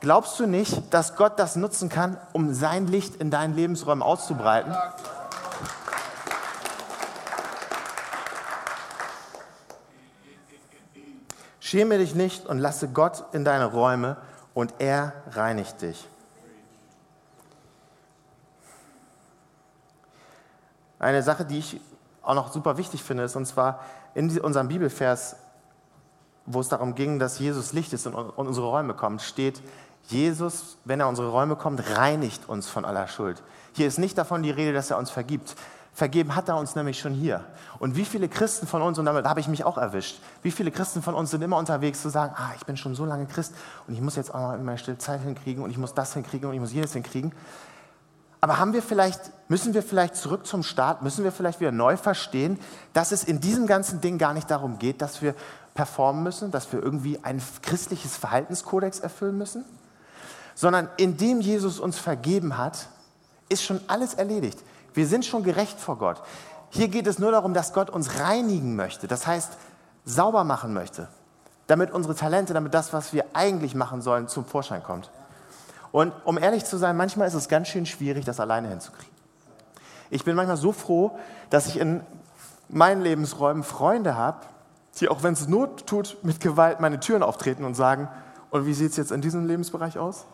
Glaubst 0.00 0.38
du 0.38 0.46
nicht, 0.46 0.94
dass 0.94 1.16
Gott 1.16 1.38
das 1.38 1.56
nutzen 1.56 1.88
kann, 1.88 2.16
um 2.32 2.54
sein 2.54 2.86
Licht 2.86 3.16
in 3.16 3.30
deinen 3.30 3.54
Lebensräumen 3.54 4.02
auszubreiten? 4.02 4.74
Schäme 11.68 11.98
dich 11.98 12.14
nicht 12.14 12.46
und 12.46 12.60
lasse 12.60 12.88
Gott 12.88 13.24
in 13.32 13.44
deine 13.44 13.66
Räume 13.66 14.16
und 14.54 14.72
er 14.78 15.12
reinigt 15.32 15.82
dich. 15.82 16.08
Eine 20.98 21.22
Sache, 21.22 21.44
die 21.44 21.58
ich 21.58 21.78
auch 22.22 22.34
noch 22.34 22.50
super 22.50 22.78
wichtig 22.78 23.02
finde, 23.02 23.24
ist, 23.24 23.36
und 23.36 23.44
zwar 23.44 23.80
in 24.14 24.40
unserem 24.40 24.68
Bibelvers, 24.68 25.36
wo 26.46 26.60
es 26.60 26.70
darum 26.70 26.94
ging, 26.94 27.18
dass 27.18 27.38
Jesus 27.38 27.74
Licht 27.74 27.92
ist 27.92 28.06
und 28.06 28.14
unsere 28.14 28.66
Räume 28.66 28.94
kommt, 28.94 29.20
steht, 29.20 29.60
Jesus, 30.04 30.78
wenn 30.86 31.00
er 31.00 31.04
in 31.04 31.10
unsere 31.10 31.28
Räume 31.28 31.54
kommt, 31.54 31.98
reinigt 31.98 32.48
uns 32.48 32.66
von 32.66 32.86
aller 32.86 33.08
Schuld. 33.08 33.42
Hier 33.74 33.86
ist 33.86 33.98
nicht 33.98 34.16
davon 34.16 34.42
die 34.42 34.50
Rede, 34.50 34.72
dass 34.72 34.90
er 34.90 34.96
uns 34.96 35.10
vergibt. 35.10 35.54
Vergeben 35.98 36.36
hat 36.36 36.48
er 36.48 36.56
uns 36.56 36.76
nämlich 36.76 37.00
schon 37.00 37.12
hier. 37.12 37.44
Und 37.80 37.96
wie 37.96 38.04
viele 38.04 38.28
Christen 38.28 38.68
von 38.68 38.82
uns, 38.82 39.00
und 39.00 39.04
damit 39.04 39.24
habe 39.24 39.40
ich 39.40 39.48
mich 39.48 39.64
auch 39.64 39.76
erwischt, 39.76 40.20
wie 40.44 40.52
viele 40.52 40.70
Christen 40.70 41.02
von 41.02 41.16
uns 41.16 41.32
sind 41.32 41.42
immer 41.42 41.56
unterwegs 41.56 42.02
zu 42.02 42.08
sagen, 42.08 42.34
ah, 42.36 42.52
ich 42.56 42.64
bin 42.66 42.76
schon 42.76 42.94
so 42.94 43.04
lange 43.04 43.26
Christ 43.26 43.52
und 43.88 43.94
ich 43.94 44.00
muss 44.00 44.14
jetzt 44.14 44.32
auch 44.32 44.52
in 44.52 44.64
meine 44.64 44.78
stille 44.78 44.98
Zeit 44.98 45.22
hinkriegen 45.22 45.60
und 45.60 45.70
ich 45.70 45.76
muss 45.76 45.94
das 45.94 46.14
hinkriegen 46.14 46.48
und 46.48 46.54
ich 46.54 46.60
muss 46.60 46.72
jedes 46.72 46.92
hinkriegen. 46.92 47.32
Aber 48.40 48.60
haben 48.60 48.74
wir 48.74 48.82
vielleicht, 48.84 49.20
müssen 49.48 49.74
wir 49.74 49.82
vielleicht 49.82 50.14
zurück 50.14 50.46
zum 50.46 50.62
Start, 50.62 51.02
müssen 51.02 51.24
wir 51.24 51.32
vielleicht 51.32 51.58
wieder 51.58 51.72
neu 51.72 51.96
verstehen, 51.96 52.60
dass 52.92 53.10
es 53.10 53.24
in 53.24 53.40
diesem 53.40 53.66
ganzen 53.66 54.00
Ding 54.00 54.18
gar 54.18 54.34
nicht 54.34 54.52
darum 54.52 54.78
geht, 54.78 55.02
dass 55.02 55.20
wir 55.20 55.34
performen 55.74 56.22
müssen, 56.22 56.52
dass 56.52 56.72
wir 56.72 56.80
irgendwie 56.80 57.18
ein 57.24 57.42
christliches 57.62 58.16
Verhaltenskodex 58.16 59.00
erfüllen 59.00 59.36
müssen, 59.36 59.64
sondern 60.54 60.88
indem 60.96 61.40
Jesus 61.40 61.80
uns 61.80 61.98
vergeben 61.98 62.56
hat, 62.56 62.86
ist 63.48 63.64
schon 63.64 63.80
alles 63.88 64.14
erledigt. 64.14 64.62
Wir 64.98 65.06
sind 65.06 65.24
schon 65.24 65.44
gerecht 65.44 65.78
vor 65.78 65.96
Gott. 65.96 66.20
Hier 66.70 66.88
geht 66.88 67.06
es 67.06 67.20
nur 67.20 67.30
darum, 67.30 67.54
dass 67.54 67.72
Gott 67.72 67.88
uns 67.88 68.18
reinigen 68.18 68.74
möchte, 68.74 69.06
das 69.06 69.28
heißt 69.28 69.56
sauber 70.04 70.42
machen 70.42 70.74
möchte, 70.74 71.06
damit 71.68 71.92
unsere 71.92 72.16
Talente, 72.16 72.52
damit 72.52 72.74
das, 72.74 72.92
was 72.92 73.12
wir 73.12 73.24
eigentlich 73.32 73.76
machen 73.76 74.02
sollen, 74.02 74.26
zum 74.26 74.44
Vorschein 74.44 74.82
kommt. 74.82 75.12
Und 75.92 76.12
um 76.24 76.36
ehrlich 76.36 76.64
zu 76.64 76.78
sein, 76.78 76.96
manchmal 76.96 77.28
ist 77.28 77.34
es 77.34 77.48
ganz 77.48 77.68
schön 77.68 77.86
schwierig, 77.86 78.24
das 78.24 78.40
alleine 78.40 78.70
hinzukriegen. 78.70 79.14
Ich 80.10 80.24
bin 80.24 80.34
manchmal 80.34 80.56
so 80.56 80.72
froh, 80.72 81.16
dass 81.48 81.68
ich 81.68 81.78
in 81.78 82.00
meinen 82.68 83.00
Lebensräumen 83.00 83.62
Freunde 83.62 84.16
habe, 84.16 84.40
die, 84.98 85.08
auch 85.08 85.22
wenn 85.22 85.34
es 85.34 85.46
Not 85.46 85.86
tut, 85.86 86.16
mit 86.24 86.40
Gewalt 86.40 86.80
meine 86.80 86.98
Türen 86.98 87.22
auftreten 87.22 87.62
und 87.62 87.76
sagen, 87.76 88.08
und 88.50 88.66
wie 88.66 88.74
sieht 88.74 88.90
es 88.90 88.96
jetzt 88.96 89.12
in 89.12 89.20
diesem 89.20 89.46
Lebensbereich 89.46 89.96
aus? 89.96 90.26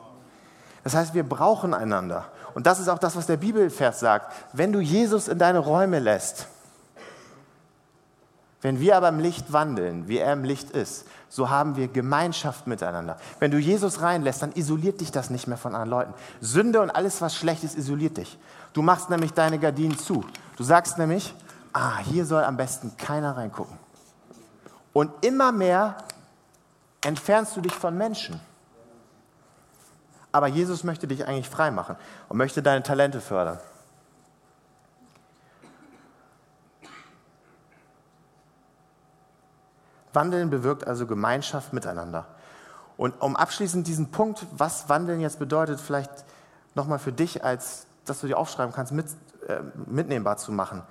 Das 0.85 0.95
heißt, 0.95 1.15
wir 1.15 1.23
brauchen 1.23 1.75
einander. 1.75 2.27
Und 2.55 2.67
das 2.67 2.79
ist 2.79 2.89
auch 2.89 2.99
das, 2.99 3.17
was 3.17 3.27
der 3.27 3.37
Bibelvers 3.37 4.01
sagt. 4.01 4.33
Wenn 4.53 4.73
du 4.73 4.81
Jesus 4.81 5.29
in 5.29 5.39
deine 5.39 5.59
Räume 5.59 5.99
lässt, 5.99 6.47
wenn 8.63 8.81
wir 8.81 8.97
aber 8.97 9.11
im 9.11 9.19
Licht 9.19 9.53
wandeln, 9.53 10.09
wie 10.09 10.19
er 10.19 10.33
im 10.33 10.45
Licht 10.45 10.71
ist, 10.71 11.05
so 11.29 11.51
haben 11.51 11.77
wir 11.77 11.89
Gemeinschaft 11.89 12.67
miteinander. 12.67 13.19
Wenn 13.39 13.51
du 13.51 13.59
Jesus 13.59 14.01
reinlässt, 14.01 14.41
dann 14.41 14.53
isoliert 14.53 15.01
dich 15.01 15.11
das 15.11 15.29
nicht 15.29 15.49
mehr 15.49 15.59
von 15.59 15.75
anderen 15.75 15.91
Leuten. 15.91 16.15
Sünde 16.41 16.81
und 16.81 16.91
alles, 16.91 17.21
was 17.21 17.35
schlecht 17.35 17.65
ist, 17.65 17.77
isoliert 17.77 18.17
dich. 18.17 18.39
Du 18.73 18.81
machst 18.81 19.11
nämlich 19.11 19.33
deine 19.33 19.59
Gardinen 19.59 19.99
zu. 19.99 20.25
Du 20.57 20.63
sagst 20.63 20.97
nämlich, 20.97 21.35
ah, 21.73 21.99
hier 21.99 22.25
soll 22.25 22.45
am 22.45 22.57
besten 22.57 22.97
keiner 22.97 23.37
reingucken. 23.37 23.77
Und 24.93 25.11
immer 25.23 25.53
mehr 25.53 25.97
entfernst 27.05 27.57
du 27.57 27.61
dich 27.61 27.75
von 27.75 27.99
Menschen 27.99 28.41
aber 30.35 30.49
Jesus 30.49 30.83
möchte 30.83 31.07
dich 31.07 31.29
eigentlich 31.29 31.49
frei 31.49 31.71
machen 31.71 31.95
und 32.29 32.37
möchte 32.37 32.61
deine 32.61 32.83
Talente 32.83 33.21
fördern. 33.21 33.61
Wandeln 40.13 40.51
bewirkt 40.51 40.87
also 40.87 41.07
Gemeinschaft 41.07 41.73
miteinander. 41.73 42.27
Und 42.97 43.21
um 43.21 43.37
abschließend 43.37 43.87
diesen 43.87 44.11
Punkt, 44.11 44.45
was 44.51 44.89
Wandeln 44.89 45.21
jetzt 45.21 45.39
bedeutet, 45.39 45.81
vielleicht 45.81 46.11
nochmal 46.75 46.99
für 46.99 47.13
dich, 47.13 47.45
als 47.45 47.87
dass 48.05 48.21
du 48.21 48.27
dir 48.27 48.37
aufschreiben 48.37 48.75
kannst, 48.75 48.93
mit, 48.93 49.07
äh, 49.47 49.61
mitnehmbar 49.87 50.37
zu 50.37 50.51
machen. 50.51 50.83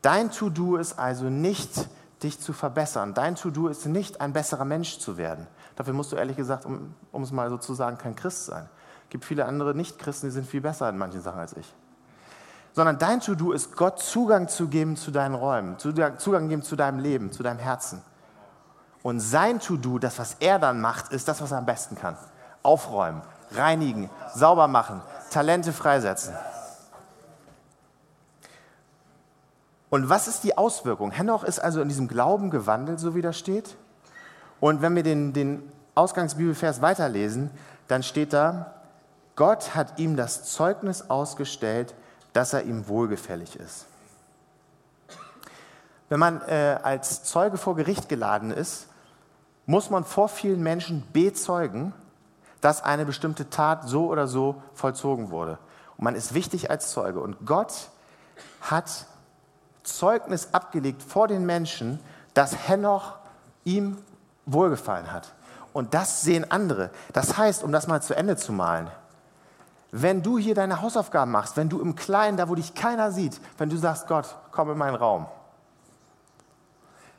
Dein 0.00 0.30
To-Do 0.30 0.76
ist 0.76 0.98
also 0.98 1.26
nicht, 1.26 1.86
dich 2.22 2.40
zu 2.40 2.54
verbessern. 2.54 3.12
Dein 3.12 3.34
To-Do 3.34 3.68
ist 3.68 3.84
nicht, 3.84 4.22
ein 4.22 4.32
besserer 4.32 4.64
Mensch 4.64 4.98
zu 4.98 5.18
werden. 5.18 5.46
Dafür 5.76 5.92
musst 5.92 6.12
du 6.12 6.16
ehrlich 6.16 6.36
gesagt, 6.36 6.64
um, 6.64 6.94
um 7.12 7.22
es 7.22 7.30
mal 7.30 7.50
so 7.50 7.58
zu 7.58 7.74
sagen, 7.74 7.98
kein 7.98 8.16
Christ 8.16 8.46
sein. 8.46 8.68
Es 9.06 9.10
gibt 9.10 9.24
viele 9.24 9.46
andere 9.46 9.72
Nichtchristen, 9.72 10.28
die 10.28 10.34
sind 10.34 10.48
viel 10.48 10.60
besser 10.60 10.88
in 10.88 10.98
manchen 10.98 11.22
Sachen 11.22 11.38
als 11.38 11.52
ich. 11.52 11.72
Sondern 12.72 12.98
dein 12.98 13.20
To-Do 13.20 13.52
ist, 13.52 13.76
Gott 13.76 14.00
Zugang 14.00 14.48
zu 14.48 14.66
geben 14.66 14.96
zu 14.96 15.12
deinen 15.12 15.36
Räumen, 15.36 15.78
Zugang 15.78 16.48
geben 16.48 16.62
zu 16.62 16.74
deinem 16.74 16.98
Leben, 16.98 17.30
zu 17.30 17.44
deinem 17.44 17.60
Herzen. 17.60 18.02
Und 19.04 19.20
sein 19.20 19.60
To-Do, 19.60 20.00
das, 20.00 20.18
was 20.18 20.34
er 20.40 20.58
dann 20.58 20.80
macht, 20.80 21.12
ist 21.12 21.28
das, 21.28 21.40
was 21.40 21.52
er 21.52 21.58
am 21.58 21.66
besten 21.66 21.94
kann. 21.94 22.16
Aufräumen, 22.64 23.22
reinigen, 23.52 24.10
sauber 24.34 24.66
machen, 24.66 25.00
Talente 25.30 25.72
freisetzen. 25.72 26.34
Und 29.88 30.08
was 30.08 30.26
ist 30.26 30.42
die 30.42 30.58
Auswirkung? 30.58 31.12
Henoch 31.12 31.44
ist 31.44 31.60
also 31.60 31.80
in 31.80 31.88
diesem 31.88 32.08
Glauben 32.08 32.50
gewandelt, 32.50 32.98
so 32.98 33.14
wie 33.14 33.22
das 33.22 33.38
steht. 33.38 33.76
Und 34.58 34.82
wenn 34.82 34.96
wir 34.96 35.04
den, 35.04 35.32
den 35.32 35.62
Ausgangsbibelvers 35.94 36.82
weiterlesen, 36.82 37.52
dann 37.86 38.02
steht 38.02 38.32
da, 38.32 38.72
Gott 39.36 39.74
hat 39.74 39.98
ihm 39.98 40.16
das 40.16 40.44
Zeugnis 40.44 41.10
ausgestellt, 41.10 41.94
dass 42.32 42.52
er 42.52 42.64
ihm 42.64 42.88
wohlgefällig 42.88 43.56
ist. 43.56 43.86
Wenn 46.08 46.18
man 46.18 46.40
äh, 46.42 46.78
als 46.82 47.24
Zeuge 47.24 47.58
vor 47.58 47.76
Gericht 47.76 48.08
geladen 48.08 48.50
ist, 48.50 48.88
muss 49.66 49.90
man 49.90 50.04
vor 50.04 50.28
vielen 50.28 50.62
Menschen 50.62 51.06
bezeugen, 51.12 51.92
dass 52.60 52.82
eine 52.82 53.04
bestimmte 53.04 53.50
Tat 53.50 53.88
so 53.88 54.06
oder 54.06 54.26
so 54.26 54.62
vollzogen 54.74 55.30
wurde. 55.30 55.58
Und 55.96 56.04
man 56.04 56.14
ist 56.14 56.34
wichtig 56.34 56.70
als 56.70 56.90
Zeuge. 56.90 57.20
Und 57.20 57.46
Gott 57.46 57.90
hat 58.60 59.06
Zeugnis 59.82 60.48
abgelegt 60.52 61.02
vor 61.02 61.28
den 61.28 61.44
Menschen, 61.44 62.00
dass 62.34 62.68
Henoch 62.68 63.14
ihm 63.64 63.98
wohlgefallen 64.46 65.12
hat. 65.12 65.32
Und 65.72 65.94
das 65.94 66.22
sehen 66.22 66.50
andere. 66.50 66.90
Das 67.12 67.36
heißt, 67.36 67.62
um 67.62 67.72
das 67.72 67.86
mal 67.86 68.00
zu 68.00 68.14
Ende 68.14 68.36
zu 68.36 68.52
malen, 68.52 68.88
wenn 69.92 70.22
du 70.22 70.38
hier 70.38 70.54
deine 70.54 70.82
Hausaufgaben 70.82 71.30
machst, 71.30 71.56
wenn 71.56 71.68
du 71.68 71.80
im 71.80 71.94
Kleinen, 71.94 72.36
da 72.36 72.48
wo 72.48 72.54
dich 72.54 72.74
keiner 72.74 73.12
sieht, 73.12 73.40
wenn 73.58 73.70
du 73.70 73.76
sagst, 73.76 74.08
Gott, 74.08 74.36
komm 74.50 74.70
in 74.70 74.78
meinen 74.78 74.96
Raum. 74.96 75.26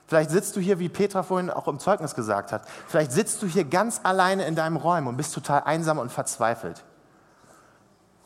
Vielleicht 0.08 0.30
sitzt 0.30 0.56
du 0.56 0.62
hier, 0.62 0.80
wie 0.80 0.88
Petra 0.88 1.21
vorhin 1.21 1.49
auch 1.49 1.67
im 1.67 1.80
Zeugnis 1.80 2.15
gesagt 2.15 2.53
hat, 2.53 2.63
vielleicht 2.88 3.12
sitzt 3.12 3.41
du 3.41 3.47
hier 3.47 3.65
ganz 3.65 4.01
alleine 4.03 4.45
in 4.45 4.56
deinem 4.56 4.77
Raum 4.77 5.08
und 5.08 5.17
bist 5.17 5.34
total 5.34 5.63
einsam 5.63 5.99
und 5.99 6.12
verzweifelt. 6.12 6.84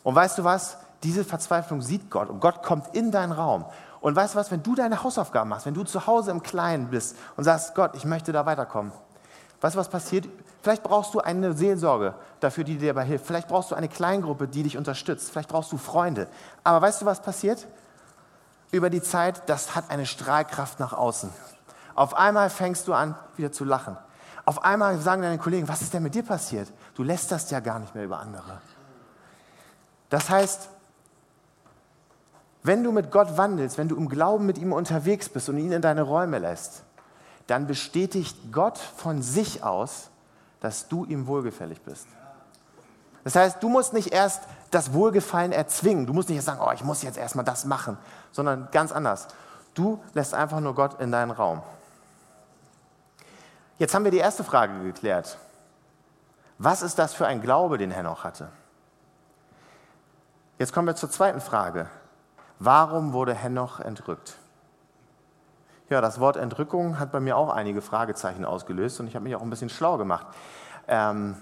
Und 0.04 0.16
weißt 0.16 0.38
du 0.38 0.44
was? 0.44 0.78
Diese 1.04 1.24
Verzweiflung 1.24 1.82
sieht 1.82 2.12
Gott 2.12 2.30
und 2.30 2.40
Gott 2.40 2.62
kommt 2.62 2.96
in 2.96 3.12
deinen 3.12 3.32
Raum. 3.32 3.66
Und 4.00 4.16
weißt 4.16 4.36
du 4.36 4.40
was, 4.40 4.52
wenn 4.52 4.62
du 4.62 4.76
deine 4.76 5.04
Hausaufgaben 5.04 5.50
machst, 5.50 5.66
wenn 5.66 5.74
du 5.74 5.84
zu 5.84 6.06
Hause 6.06 6.32
im 6.32 6.44
Kleinen 6.44 6.90
bist 6.90 7.16
und 7.38 7.44
sagst, 7.44 7.74
Gott, 7.74 7.96
ich 7.96 8.06
möchte 8.06 8.32
da 8.32 8.46
weiterkommen, 8.46 8.92
weißt 9.62 9.76
du, 9.76 9.80
was 9.80 9.90
passiert? 9.90 10.28
Vielleicht 10.62 10.84
brauchst 10.84 11.14
du 11.14 11.20
eine 11.20 11.54
Seelsorge 11.54 12.14
dafür, 12.40 12.64
die 12.64 12.78
dir 12.78 12.94
dabei 12.94 13.06
hilft. 13.06 13.26
Vielleicht 13.26 13.48
brauchst 13.48 13.72
du 13.72 13.76
eine 13.76 13.90
Kleingruppe, 13.90 14.48
die 14.48 14.64
dich 14.64 14.78
unterstützt. 14.78 15.32
Vielleicht 15.32 15.50
brauchst 15.50 15.72
du 15.72 15.78
Freunde. 15.78 16.28
Aber 16.64 16.82
weißt 16.82 17.02
du, 17.02 17.06
was 17.06 17.22
passiert? 17.22 17.68
Über 18.72 18.90
die 18.90 19.02
Zeit, 19.02 19.50
das 19.50 19.76
hat 19.76 19.90
eine 19.90 20.06
Strahlkraft 20.06 20.80
nach 20.80 20.94
außen. 20.94 21.30
Auf 21.96 22.16
einmal 22.16 22.50
fängst 22.50 22.88
du 22.88 22.94
an, 22.94 23.16
wieder 23.38 23.52
zu 23.52 23.66
lachen. 23.66 23.98
Auf 24.46 24.64
einmal 24.64 24.98
sagen 25.00 25.24
deine 25.24 25.38
Kollegen, 25.40 25.68
was 25.68 25.82
ist 25.82 25.94
denn 25.94 26.04
mit 26.04 26.16
dir 26.16 26.24
passiert? 26.24 26.72
Du 26.96 27.04
lässt 27.04 27.32
das 27.32 27.50
ja 27.52 27.60
gar 27.60 27.80
nicht 27.80 27.96
mehr 27.96 28.06
über 28.06 28.20
andere. 28.20 28.62
Das 30.10 30.30
heißt, 30.30 30.70
wenn 32.64 32.84
du 32.84 32.92
mit 32.92 33.12
Gott 33.12 33.38
wandelst, 33.38 33.78
wenn 33.78 33.88
du 33.88 33.96
im 33.96 34.10
Glauben 34.10 34.46
mit 34.46 34.58
ihm 34.60 34.74
unterwegs 34.74 35.30
bist 35.30 35.50
und 35.50 35.58
ihn 35.58 35.72
in 35.72 35.82
deine 35.82 36.04
Räume 36.04 36.38
lässt, 36.38 36.84
dann 37.48 37.66
bestätigt 37.66 38.38
Gott 38.52 38.78
von 38.78 39.22
sich 39.22 39.64
aus, 39.64 40.11
dass 40.62 40.88
du 40.88 41.04
ihm 41.06 41.28
wohlgefällig 41.28 41.82
bist. 41.82 42.08
Das 43.24 43.36
heißt, 43.36 43.62
du 43.62 43.70
musst 43.70 43.94
nicht 43.94 44.14
erst 44.14 44.44
das 44.72 44.94
Wohlgefallen 44.94 45.52
erzwingen. 45.52 46.06
Du 46.06 46.14
musst 46.14 46.30
nicht 46.30 46.42
sagen, 46.42 46.62
oh, 46.66 46.72
ich 46.72 46.84
muss 46.84 47.04
jetzt 47.04 47.18
erstmal 47.18 47.46
das 47.46 47.66
machen, 47.66 47.98
sondern 48.32 48.70
ganz 48.72 48.92
anders. 48.92 49.28
Du 49.74 50.02
lässt 50.14 50.34
einfach 50.34 50.60
nur 50.60 50.74
Gott 50.74 51.00
in 51.00 51.12
deinen 51.12 51.32
Raum. 51.32 51.62
Jetzt 53.78 53.94
haben 53.94 54.04
wir 54.04 54.12
die 54.12 54.18
erste 54.18 54.44
Frage 54.44 54.82
geklärt. 54.84 55.38
Was 56.58 56.82
ist 56.82 57.00
das 57.00 57.14
für 57.14 57.26
ein 57.26 57.42
Glaube, 57.42 57.78
den 57.78 57.92
Henoch 57.92 58.24
hatte? 58.24 58.50
Jetzt 60.60 60.74
kommen 60.74 60.88
wir 60.88 60.96
zur 60.96 61.10
zweiten 61.10 61.42
Frage. 61.42 61.90
Warum 62.60 63.14
wurde 63.14 63.34
Henoch 63.34 63.80
entrückt? 63.80 64.38
Ja, 65.92 66.00
das 66.00 66.22
Wort 66.22 66.38
Entrückung 66.38 67.00
hat 67.00 67.12
bei 67.12 67.20
mir 67.20 67.36
auch 67.36 67.50
einige 67.50 67.82
Fragezeichen 67.82 68.46
ausgelöst 68.46 69.02
und 69.02 69.08
ich 69.08 69.16
habe 69.16 69.24
mich 69.24 69.36
auch 69.36 69.42
ein 69.42 69.50
bisschen 69.50 69.68
schlau 69.68 69.98
gemacht. 69.98 70.26
Ähm, 70.88 71.36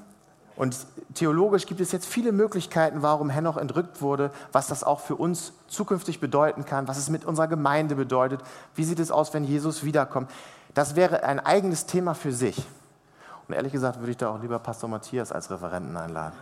und 0.55 0.75
theologisch 1.13 1.67
gibt 1.67 1.79
es 1.81 1.91
jetzt 1.91 2.07
viele 2.07 2.31
Möglichkeiten, 2.31 3.03
warum 3.03 3.29
Henoch 3.29 3.57
entrückt 3.57 4.01
wurde, 4.01 4.31
was 4.51 4.65
das 4.65 4.83
auch 4.83 5.01
für 5.01 5.15
uns 5.15 5.53
zukünftig 5.67 6.19
bedeuten 6.19 6.65
kann, 6.65 6.87
was 6.87 6.97
es 6.97 7.11
mit 7.11 7.25
unserer 7.25 7.47
Gemeinde 7.47 7.93
bedeutet, 7.93 8.41
wie 8.73 8.85
sieht 8.85 8.97
es 8.97 9.11
aus, 9.11 9.35
wenn 9.35 9.43
Jesus 9.43 9.83
wiederkommt. 9.83 10.31
Das 10.73 10.95
wäre 10.95 11.21
ein 11.21 11.39
eigenes 11.39 11.85
Thema 11.85 12.15
für 12.15 12.31
sich. 12.31 12.57
Und 13.47 13.53
ehrlich 13.53 13.71
gesagt 13.71 13.99
würde 13.99 14.09
ich 14.09 14.17
da 14.17 14.31
auch 14.31 14.41
lieber 14.41 14.57
Pastor 14.57 14.89
Matthias 14.89 15.31
als 15.31 15.51
Referenten 15.51 15.95
einladen. 15.95 16.33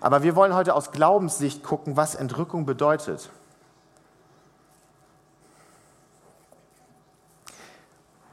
Aber 0.00 0.22
wir 0.22 0.36
wollen 0.36 0.54
heute 0.54 0.74
aus 0.74 0.90
Glaubenssicht 0.90 1.62
gucken, 1.62 1.98
was 1.98 2.14
Entrückung 2.14 2.64
bedeutet. 2.64 3.28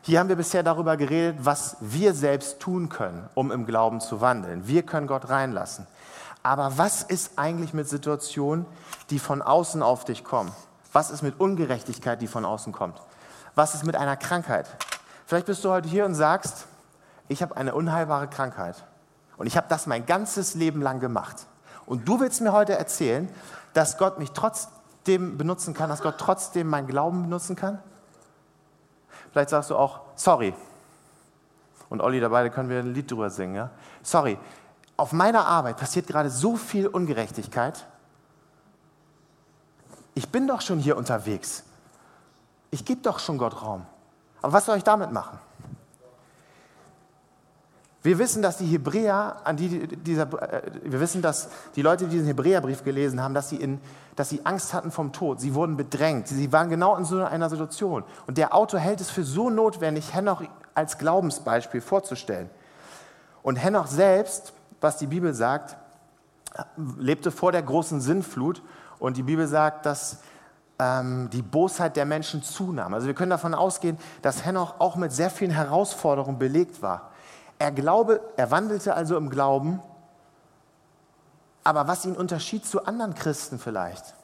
Hier 0.10 0.18
haben 0.18 0.30
wir 0.30 0.38
bisher 0.38 0.64
darüber 0.64 0.98
geredet, 0.98 1.36
was 1.44 1.78
wir 1.82 2.16
selbst 2.16 2.60
tun 2.60 2.90
können, 2.90 3.30
um 3.36 3.52
im 3.52 3.68
Glauben 3.68 4.02
zu 4.02 4.22
wandeln. 4.22 4.68
Wir 4.68 4.82
können 4.82 5.06
Gott 5.06 5.30
reinlassen. 5.30 5.86
Aber 6.42 6.80
was 6.80 7.04
ist 7.04 7.38
eigentlich 7.38 7.76
mit 7.76 7.88
Situationen, 7.88 8.66
die 9.12 9.20
von 9.20 9.44
außen 9.44 9.84
auf 9.84 10.06
dich 10.06 10.24
kommen? 10.24 10.52
Was 10.94 11.12
ist 11.12 11.22
mit 11.22 11.40
Ungerechtigkeit, 11.40 12.24
die 12.24 12.28
von 12.28 12.44
außen 12.44 12.74
kommt? 12.74 13.00
Was 13.54 13.76
ist 13.76 13.86
mit 13.86 13.96
einer 13.96 14.18
Krankheit? 14.18 14.66
Vielleicht 15.28 15.46
bist 15.46 15.64
du 15.64 15.70
heute 15.70 15.88
hier 15.88 16.06
und 16.06 16.16
sagst, 16.16 16.66
ich 17.28 17.44
habe 17.44 17.56
eine 17.56 17.76
unheilbare 17.76 18.28
Krankheit 18.28 18.84
und 19.38 19.46
ich 19.46 19.58
habe 19.58 19.68
das 19.70 19.86
mein 19.86 20.08
ganzes 20.08 20.56
Leben 20.56 20.82
lang 20.82 21.00
gemacht. 21.00 21.46
Und 21.86 22.08
du 22.08 22.20
willst 22.20 22.42
mir 22.42 22.52
heute 22.52 22.76
erzählen, 22.76 23.30
dass 23.76 24.00
Gott 24.00 24.18
mich 24.18 24.32
trotzdem 24.32 25.38
benutzen 25.38 25.76
kann, 25.76 25.88
dass 25.88 26.02
Gott 26.02 26.16
trotzdem 26.18 26.66
meinen 26.66 26.88
Glauben 26.88 27.22
benutzen 27.22 27.56
kann? 27.56 27.78
Vielleicht 29.32 29.50
sagst 29.50 29.70
du 29.70 29.76
auch, 29.76 30.02
sorry. 30.16 30.54
Und 31.90 32.02
Olli, 32.02 32.20
dabei 32.20 32.50
können 32.50 32.70
wir 32.70 32.80
ein 32.80 32.94
Lied 32.94 33.10
drüber 33.10 33.30
singen. 33.30 33.56
Ja? 33.56 33.70
Sorry, 34.04 34.38
auf 34.98 35.12
meiner 35.12 35.46
Arbeit 35.46 35.78
passiert 35.78 36.08
gerade 36.08 36.30
so 36.30 36.56
viel 36.56 36.88
Ungerechtigkeit. 36.88 37.86
Ich 40.14 40.30
bin 40.30 40.48
doch 40.48 40.62
schon 40.62 40.80
hier 40.80 40.98
unterwegs. 40.98 41.64
Ich 42.72 42.86
gebe 42.86 43.02
doch 43.02 43.20
schon 43.20 43.38
Gott 43.38 43.62
Raum. 43.62 43.86
Aber 44.42 44.54
was 44.54 44.66
soll 44.66 44.78
ich 44.78 44.84
damit 44.84 45.12
machen? 45.12 45.40
Wir 48.02 48.18
wissen, 48.18 48.42
dass 48.42 48.58
die 48.58 48.66
Hebräer, 48.66 49.38
an 49.44 49.58
die 49.58 49.88
dieser, 49.88 50.24
äh, 50.42 50.62
wir 50.84 51.02
wissen, 51.02 51.22
dass 51.22 51.50
die 51.76 51.82
Leute, 51.82 52.06
die 52.06 52.12
diesen 52.12 52.28
Hebräerbrief 52.28 52.84
gelesen 52.84 53.22
haben, 53.22 53.34
dass 53.34 53.50
sie, 53.50 53.58
in, 53.58 53.82
dass 54.16 54.30
sie 54.30 54.46
Angst 54.46 54.74
hatten 54.74 54.90
vom 54.92 55.12
Tod. 55.12 55.42
Sie 55.42 55.54
wurden 55.54 55.76
bedrängt. 55.76 56.28
Sie 56.28 56.52
waren 56.54 56.70
genau 56.70 56.96
in 56.96 57.04
so 57.04 57.22
einer 57.24 57.50
Situation. 57.50 58.06
Und 58.26 58.38
der 58.38 58.56
Autor 58.56 58.80
hält 58.80 59.02
es 59.02 59.10
für 59.10 59.24
so 59.24 59.50
notwendig, 59.50 60.14
Henoch 60.14 60.44
als 60.74 60.98
Glaubensbeispiel 60.98 61.82
vorzustellen. 61.82 62.50
Und 63.44 63.58
Henoch 63.58 63.88
selbst, 63.88 64.54
was 64.80 64.98
die 64.98 65.08
Bibel 65.08 65.34
sagt, 65.34 65.76
lebte 66.98 67.32
vor 67.32 67.52
der 67.52 67.64
großen 67.64 68.00
Sinnflut. 68.00 68.62
Und 68.98 69.18
die 69.18 69.24
Bibel 69.24 69.46
sagt, 69.46 69.86
dass 69.86 70.20
ähm, 70.80 71.30
die 71.32 71.42
Bosheit 71.42 71.98
der 71.98 72.06
Menschen 72.06 72.44
zunahm. 72.44 72.94
Also 72.94 73.08
wir 73.08 73.14
können 73.14 73.30
davon 73.30 73.54
ausgehen, 73.54 73.98
dass 74.22 74.46
Henoch 74.46 74.76
auch 74.80 74.96
mit 74.96 75.12
sehr 75.12 75.30
vielen 75.30 75.52
Herausforderungen 75.52 76.40
belegt 76.40 76.82
war. 76.82 77.09
Er, 77.60 77.72
glaube, 77.74 78.22
er 78.38 78.52
wandelte 78.52 78.96
also 78.96 79.18
im 79.18 79.30
Glauben, 79.30 79.82
aber 81.64 81.88
was 81.88 82.06
ihn 82.06 82.16
unterschied 82.16 82.66
zu 82.66 82.86
anderen 82.86 83.14
Christen 83.14 83.60
vielleicht? 83.60 84.16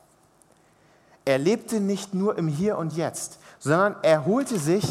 Er 1.26 1.38
lebte 1.38 1.82
nicht 1.82 2.13
nur 2.13 2.38
im 2.38 2.48
Hier 2.48 2.78
und 2.78 2.93
Jetzt, 2.93 3.39
sondern 3.60 3.98
er 4.04 4.26
holte 4.26 4.58
sich 4.58 4.86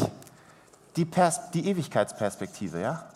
die, 0.95 1.05
Pers 1.05 1.51
die 1.51 1.67
Ewigkeitsperspektive. 1.67 2.79
Ja? 2.79 3.09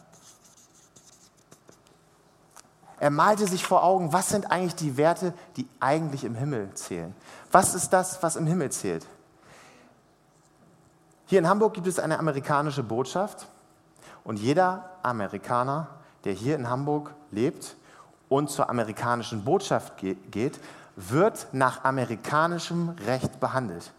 Er 2.99 3.11
malte 3.11 3.45
sich 3.45 3.63
vor 3.63 3.83
Augen, 3.83 4.11
was 4.11 4.29
sind 4.29 4.51
eigentlich 4.51 4.75
die 4.75 4.97
Werte, 4.97 5.33
die 5.57 5.67
eigentlich 5.79 6.23
im 6.23 6.33
Himmel 6.33 6.73
zählen. 6.73 7.13
Was 7.51 7.75
ist 7.75 7.91
das, 7.91 8.23
was 8.23 8.35
im 8.35 8.47
Himmel 8.47 8.71
zählt? 8.71 9.05
Hier 11.27 11.39
in 11.39 11.47
Hamburg 11.47 11.75
gibt 11.75 11.87
es 11.87 11.99
eine 11.99 12.17
amerikanische 12.17 12.81
Botschaft 12.81 13.47
und 14.29 14.37
jeder 14.37 14.91
Amerikaner, 15.01 15.87
der 16.23 16.33
hier 16.33 16.55
in 16.55 16.69
Hamburg 16.69 17.15
lebt 17.31 17.75
und 18.29 18.51
zur 18.51 18.69
amerikanischen 18.69 19.43
Botschaft 19.43 19.93
geht, 19.97 20.59
wird 20.95 21.47
nach 21.51 21.83
amerikanischem 21.83 22.89
Recht 23.07 23.39
behandelt. 23.39 23.91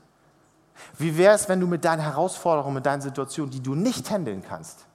Wie 0.96 1.18
wäre 1.18 1.34
es, 1.34 1.48
wenn 1.48 1.58
du 1.58 1.66
mit 1.66 1.84
deinen 1.84 1.98
Herausforderungen, 1.98 2.76
mit 2.76 2.86
deinen 2.86 3.00
Situationen, 3.00 3.50
die 3.50 3.60
du 3.60 3.74
nicht 3.74 4.08
handeln 4.08 4.44
kannst, 4.48 4.86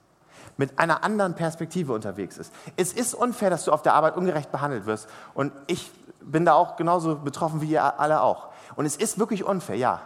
mit 0.56 0.78
einer 0.78 1.04
anderen 1.04 1.34
Perspektive 1.34 1.92
unterwegs 1.92 2.38
ist? 2.38 2.50
Es 2.78 2.94
ist 2.94 3.12
unfair, 3.12 3.50
dass 3.50 3.66
du 3.66 3.72
auf 3.72 3.82
der 3.82 3.92
Arbeit 3.92 4.16
ungerecht 4.16 4.50
behandelt 4.50 4.86
wirst. 4.86 5.06
Und 5.34 5.52
ich 5.66 5.92
bin 6.22 6.46
da 6.46 6.54
auch 6.54 6.76
genauso 6.76 7.14
betroffen 7.14 7.60
wie 7.60 7.72
ihr 7.72 8.00
alle 8.00 8.22
auch. 8.22 8.48
Und 8.74 8.86
es 8.86 8.96
ist 8.96 9.18
wirklich 9.18 9.44
unfair, 9.44 9.76
ja. 9.76 10.00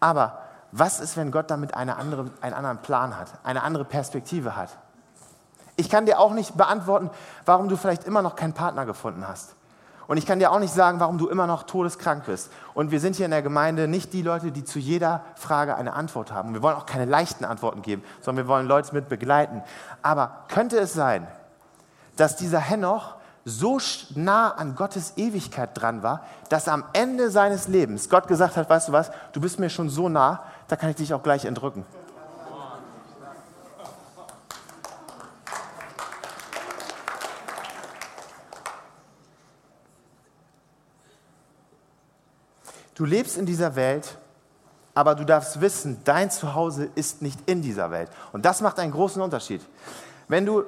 Aber 0.00 0.43
was 0.76 0.98
ist, 0.98 1.16
wenn 1.16 1.30
Gott 1.30 1.52
damit 1.52 1.74
eine 1.74 1.96
andere, 1.96 2.30
einen 2.40 2.54
anderen 2.54 2.78
Plan 2.78 3.16
hat, 3.16 3.28
eine 3.44 3.62
andere 3.62 3.84
Perspektive 3.84 4.56
hat? 4.56 4.70
Ich 5.76 5.88
kann 5.88 6.04
dir 6.04 6.18
auch 6.18 6.32
nicht 6.32 6.56
beantworten, 6.56 7.10
warum 7.46 7.68
du 7.68 7.76
vielleicht 7.76 8.04
immer 8.04 8.22
noch 8.22 8.34
keinen 8.34 8.54
Partner 8.54 8.84
gefunden 8.84 9.26
hast. 9.26 9.54
Und 10.08 10.16
ich 10.16 10.26
kann 10.26 10.40
dir 10.40 10.50
auch 10.50 10.58
nicht 10.58 10.74
sagen, 10.74 10.98
warum 10.98 11.16
du 11.16 11.28
immer 11.28 11.46
noch 11.46 11.62
todeskrank 11.62 12.26
bist. 12.26 12.50
Und 12.74 12.90
wir 12.90 12.98
sind 12.98 13.14
hier 13.14 13.24
in 13.24 13.30
der 13.30 13.42
Gemeinde 13.42 13.86
nicht 13.86 14.12
die 14.12 14.22
Leute, 14.22 14.50
die 14.50 14.64
zu 14.64 14.80
jeder 14.80 15.22
Frage 15.36 15.76
eine 15.76 15.92
Antwort 15.92 16.32
haben. 16.32 16.54
wir 16.54 16.62
wollen 16.62 16.76
auch 16.76 16.86
keine 16.86 17.04
leichten 17.04 17.44
Antworten 17.44 17.82
geben, 17.82 18.02
sondern 18.20 18.44
wir 18.44 18.48
wollen 18.48 18.66
Leute 18.66 18.92
mit 18.94 19.08
begleiten. 19.08 19.62
Aber 20.02 20.44
könnte 20.48 20.76
es 20.78 20.92
sein, 20.92 21.28
dass 22.16 22.34
dieser 22.34 22.58
Henoch 22.58 23.14
so 23.44 23.78
nah 24.14 24.50
an 24.50 24.74
Gottes 24.74 25.14
Ewigkeit 25.16 25.70
dran 25.74 26.02
war, 26.02 26.22
dass 26.48 26.66
am 26.66 26.84
Ende 26.92 27.30
seines 27.30 27.68
Lebens 27.68 28.08
Gott 28.08 28.26
gesagt 28.26 28.56
hat, 28.56 28.70
weißt 28.70 28.88
du 28.88 28.92
was, 28.92 29.10
du 29.32 29.40
bist 29.40 29.58
mir 29.58 29.68
schon 29.68 29.90
so 29.90 30.08
nah, 30.08 30.42
da 30.74 30.80
kann 30.80 30.90
ich 30.90 30.96
dich 30.96 31.14
auch 31.14 31.22
gleich 31.22 31.44
entrücken. 31.44 31.84
Du 42.96 43.04
lebst 43.04 43.38
in 43.38 43.46
dieser 43.46 43.76
Welt, 43.76 44.18
aber 44.94 45.14
du 45.14 45.24
darfst 45.24 45.60
wissen, 45.60 46.00
dein 46.02 46.32
Zuhause 46.32 46.88
ist 46.96 47.22
nicht 47.22 47.38
in 47.46 47.62
dieser 47.62 47.92
Welt. 47.92 48.10
Und 48.32 48.44
das 48.44 48.60
macht 48.60 48.80
einen 48.80 48.90
großen 48.90 49.22
Unterschied. 49.22 49.60
Wenn 50.26 50.44
du 50.44 50.64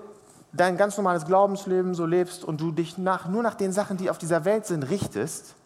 dein 0.53 0.77
ganz 0.77 0.97
normales 0.97 1.27
Glaubensleben 1.27 1.97
so 1.97 2.07
lebst 2.07 2.45
und 2.45 2.61
du 2.61 2.71
dich 2.71 2.97
nach, 2.97 3.27
nur 3.27 3.43
nach 3.43 3.57
den 3.57 3.73
Sachen, 3.73 3.97
die 3.97 4.09
auf 4.09 4.19
dieser 4.19 4.45
Welt 4.45 4.67
sind, 4.67 4.85
richtest, 4.85 5.57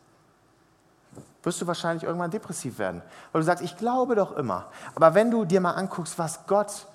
wirst 1.42 1.60
du 1.60 1.66
wahrscheinlich 1.66 2.04
irgendwann 2.04 2.30
depressiv 2.30 2.78
werden. 2.78 3.02
Weil 3.32 3.40
du 3.40 3.46
sagst, 3.46 3.64
ich 3.64 3.76
glaube 3.76 4.14
doch 4.14 4.36
immer. 4.36 4.66
Aber 4.94 5.14
wenn 5.14 5.30
du 5.30 5.44
dir 5.44 5.60
mal 5.60 5.72
anguckst, 5.72 6.18
was 6.18 6.46
Gott 6.46 6.86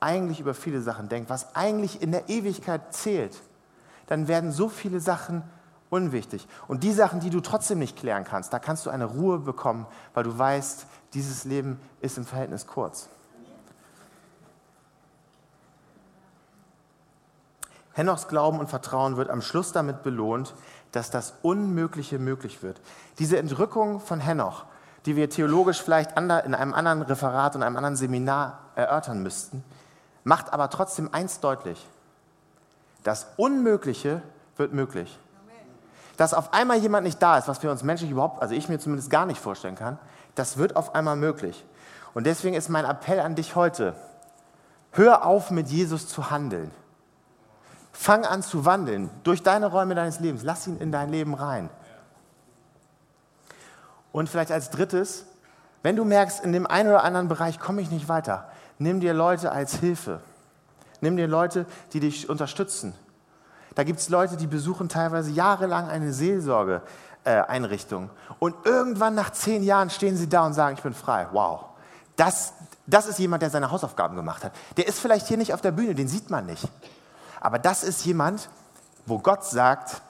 eigentlich 0.00 0.40
über 0.40 0.54
viele 0.54 0.80
Sachen 0.80 1.08
denkt, 1.08 1.28
was 1.28 1.54
eigentlich 1.54 2.02
in 2.02 2.12
der 2.12 2.28
Ewigkeit 2.28 2.94
zählt, 2.94 3.36
dann 4.06 4.28
werden 4.28 4.52
so 4.52 4.68
viele 4.68 5.00
Sachen 5.00 5.42
unwichtig. 5.90 6.48
Und 6.68 6.82
die 6.82 6.92
Sachen, 6.92 7.20
die 7.20 7.30
du 7.30 7.40
trotzdem 7.40 7.78
nicht 7.78 7.96
klären 7.96 8.24
kannst, 8.24 8.52
da 8.52 8.58
kannst 8.58 8.86
du 8.86 8.90
eine 8.90 9.04
Ruhe 9.04 9.38
bekommen, 9.38 9.86
weil 10.14 10.24
du 10.24 10.36
weißt, 10.36 10.86
dieses 11.12 11.44
Leben 11.44 11.78
ist 12.00 12.16
im 12.16 12.24
Verhältnis 12.24 12.66
kurz. 12.66 13.08
Henochs 18.00 18.28
Glauben 18.28 18.58
und 18.58 18.70
Vertrauen 18.70 19.18
wird 19.18 19.28
am 19.28 19.42
Schluss 19.42 19.72
damit 19.72 20.02
belohnt, 20.02 20.54
dass 20.90 21.10
das 21.10 21.34
Unmögliche 21.42 22.18
möglich 22.18 22.62
wird. 22.62 22.80
Diese 23.18 23.36
Entrückung 23.36 24.00
von 24.00 24.20
Henoch, 24.20 24.64
die 25.04 25.16
wir 25.16 25.28
theologisch 25.28 25.82
vielleicht 25.82 26.12
in 26.18 26.30
einem 26.30 26.72
anderen 26.72 27.02
Referat 27.02 27.56
und 27.56 27.62
einem 27.62 27.76
anderen 27.76 27.96
Seminar 27.96 28.60
erörtern 28.74 29.22
müssten, 29.22 29.62
macht 30.24 30.50
aber 30.50 30.70
trotzdem 30.70 31.12
eins 31.12 31.40
deutlich. 31.40 31.86
Das 33.04 33.26
Unmögliche 33.36 34.22
wird 34.56 34.72
möglich. 34.72 35.18
Dass 36.16 36.32
auf 36.32 36.54
einmal 36.54 36.78
jemand 36.78 37.04
nicht 37.04 37.20
da 37.20 37.36
ist, 37.36 37.48
was 37.48 37.62
wir 37.62 37.70
uns 37.70 37.82
menschlich 37.82 38.10
überhaupt, 38.10 38.40
also 38.40 38.54
ich 38.54 38.70
mir 38.70 38.78
zumindest 38.78 39.10
gar 39.10 39.26
nicht 39.26 39.42
vorstellen 39.42 39.74
kann, 39.74 39.98
das 40.36 40.56
wird 40.56 40.74
auf 40.74 40.94
einmal 40.94 41.16
möglich. 41.16 41.66
Und 42.14 42.24
deswegen 42.24 42.56
ist 42.56 42.70
mein 42.70 42.86
Appell 42.86 43.20
an 43.20 43.34
dich 43.34 43.56
heute, 43.56 43.94
hör 44.92 45.26
auf 45.26 45.50
mit 45.50 45.68
Jesus 45.68 46.08
zu 46.08 46.30
handeln. 46.30 46.70
Fang 47.92 48.24
an 48.24 48.42
zu 48.42 48.64
wandeln 48.64 49.10
durch 49.24 49.42
deine 49.42 49.66
Räume 49.66 49.94
deines 49.94 50.20
Lebens. 50.20 50.42
Lass 50.42 50.66
ihn 50.66 50.78
in 50.78 50.92
dein 50.92 51.10
Leben 51.10 51.34
rein. 51.34 51.70
Und 54.12 54.28
vielleicht 54.28 54.52
als 54.52 54.70
drittes, 54.70 55.26
wenn 55.82 55.96
du 55.96 56.04
merkst, 56.04 56.44
in 56.44 56.52
dem 56.52 56.66
einen 56.66 56.88
oder 56.88 57.04
anderen 57.04 57.28
Bereich 57.28 57.58
komme 57.58 57.80
ich 57.80 57.90
nicht 57.90 58.08
weiter, 58.08 58.48
nimm 58.78 59.00
dir 59.00 59.14
Leute 59.14 59.52
als 59.52 59.74
Hilfe. 59.76 60.20
Nimm 61.00 61.16
dir 61.16 61.26
Leute, 61.26 61.66
die 61.92 62.00
dich 62.00 62.28
unterstützen. 62.28 62.94
Da 63.74 63.84
gibt 63.84 64.00
es 64.00 64.08
Leute, 64.08 64.36
die 64.36 64.46
besuchen 64.46 64.88
teilweise 64.88 65.30
jahrelang 65.30 65.88
eine 65.88 66.12
Seelsorgeeinrichtung. 66.12 68.04
Äh, 68.04 68.34
und 68.38 68.54
irgendwann 68.66 69.14
nach 69.14 69.30
zehn 69.30 69.62
Jahren 69.62 69.90
stehen 69.90 70.16
sie 70.16 70.28
da 70.28 70.44
und 70.44 70.52
sagen, 70.52 70.76
ich 70.76 70.82
bin 70.82 70.92
frei. 70.92 71.28
Wow. 71.32 71.66
Das, 72.16 72.52
das 72.86 73.06
ist 73.06 73.18
jemand, 73.18 73.42
der 73.42 73.50
seine 73.50 73.70
Hausaufgaben 73.70 74.16
gemacht 74.16 74.44
hat. 74.44 74.52
Der 74.76 74.86
ist 74.86 74.98
vielleicht 74.98 75.26
hier 75.28 75.38
nicht 75.38 75.54
auf 75.54 75.62
der 75.62 75.72
Bühne, 75.72 75.94
den 75.94 76.08
sieht 76.08 76.28
man 76.28 76.44
nicht. 76.46 76.68
Aber 77.40 77.58
das 77.58 77.82
ist 77.82 78.04
jemand, 78.04 78.48
wo 79.06 79.18
Gott 79.18 79.44
sagt, 79.44 80.02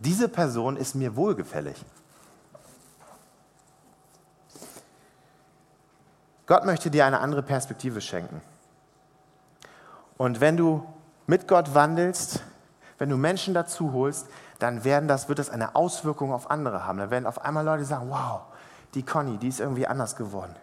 diese 0.00 0.28
Person 0.28 0.76
ist 0.76 0.94
mir 0.94 1.16
wohlgefällig. 1.16 1.82
Gott 6.46 6.64
möchte 6.66 6.90
dir 6.90 7.06
eine 7.06 7.20
andere 7.20 7.42
Perspektive 7.42 8.00
schenken. 8.00 8.42
Und 10.18 10.40
wenn 10.40 10.56
du 10.56 10.86
mit 11.26 11.48
Gott 11.48 11.74
wandelst, 11.74 12.42
wenn 12.98 13.08
du 13.08 13.16
Menschen 13.16 13.54
dazu 13.54 13.92
holst, 13.92 14.26
dann 14.58 14.84
werden 14.84 15.08
das, 15.08 15.28
wird 15.28 15.38
das 15.38 15.50
eine 15.50 15.74
Auswirkung 15.74 16.32
auf 16.32 16.50
andere 16.50 16.86
haben. 16.86 16.98
Dann 16.98 17.10
werden 17.10 17.26
auf 17.26 17.44
einmal 17.44 17.64
Leute 17.64 17.84
sagen, 17.84 18.10
wow, 18.10 18.42
die 18.94 19.02
Conny, 19.02 19.38
die 19.38 19.48
ist 19.48 19.60
irgendwie 19.60 19.86
anders 19.86 20.16
geworden. 20.16 20.54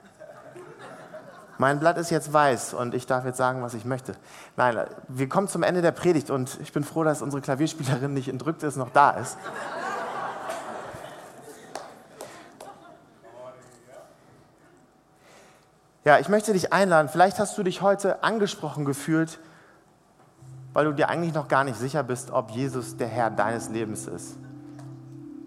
Mein 1.61 1.79
Blatt 1.79 1.99
ist 1.99 2.09
jetzt 2.09 2.33
weiß 2.33 2.73
und 2.73 2.95
ich 2.95 3.05
darf 3.05 3.23
jetzt 3.23 3.37
sagen, 3.37 3.61
was 3.61 3.75
ich 3.75 3.85
möchte. 3.85 4.15
Nein, 4.57 4.83
wir 5.07 5.29
kommen 5.29 5.47
zum 5.47 5.61
Ende 5.61 5.83
der 5.83 5.91
Predigt 5.91 6.31
und 6.31 6.59
ich 6.59 6.73
bin 6.73 6.83
froh, 6.83 7.03
dass 7.03 7.21
unsere 7.21 7.39
Klavierspielerin 7.39 8.15
nicht 8.15 8.29
entrückt 8.29 8.63
ist, 8.63 8.77
noch 8.77 8.89
da 8.89 9.11
ist. 9.11 9.37
Ja, 16.03 16.17
ich 16.17 16.29
möchte 16.29 16.51
dich 16.51 16.73
einladen. 16.73 17.09
Vielleicht 17.09 17.37
hast 17.37 17.55
du 17.59 17.61
dich 17.61 17.83
heute 17.83 18.23
angesprochen 18.23 18.83
gefühlt, 18.83 19.37
weil 20.73 20.85
du 20.85 20.93
dir 20.93 21.09
eigentlich 21.09 21.35
noch 21.35 21.47
gar 21.47 21.63
nicht 21.63 21.77
sicher 21.77 22.01
bist, 22.01 22.31
ob 22.31 22.49
Jesus 22.49 22.97
der 22.97 23.07
Herr 23.07 23.29
deines 23.29 23.69
Lebens 23.69 24.07
ist. 24.07 24.35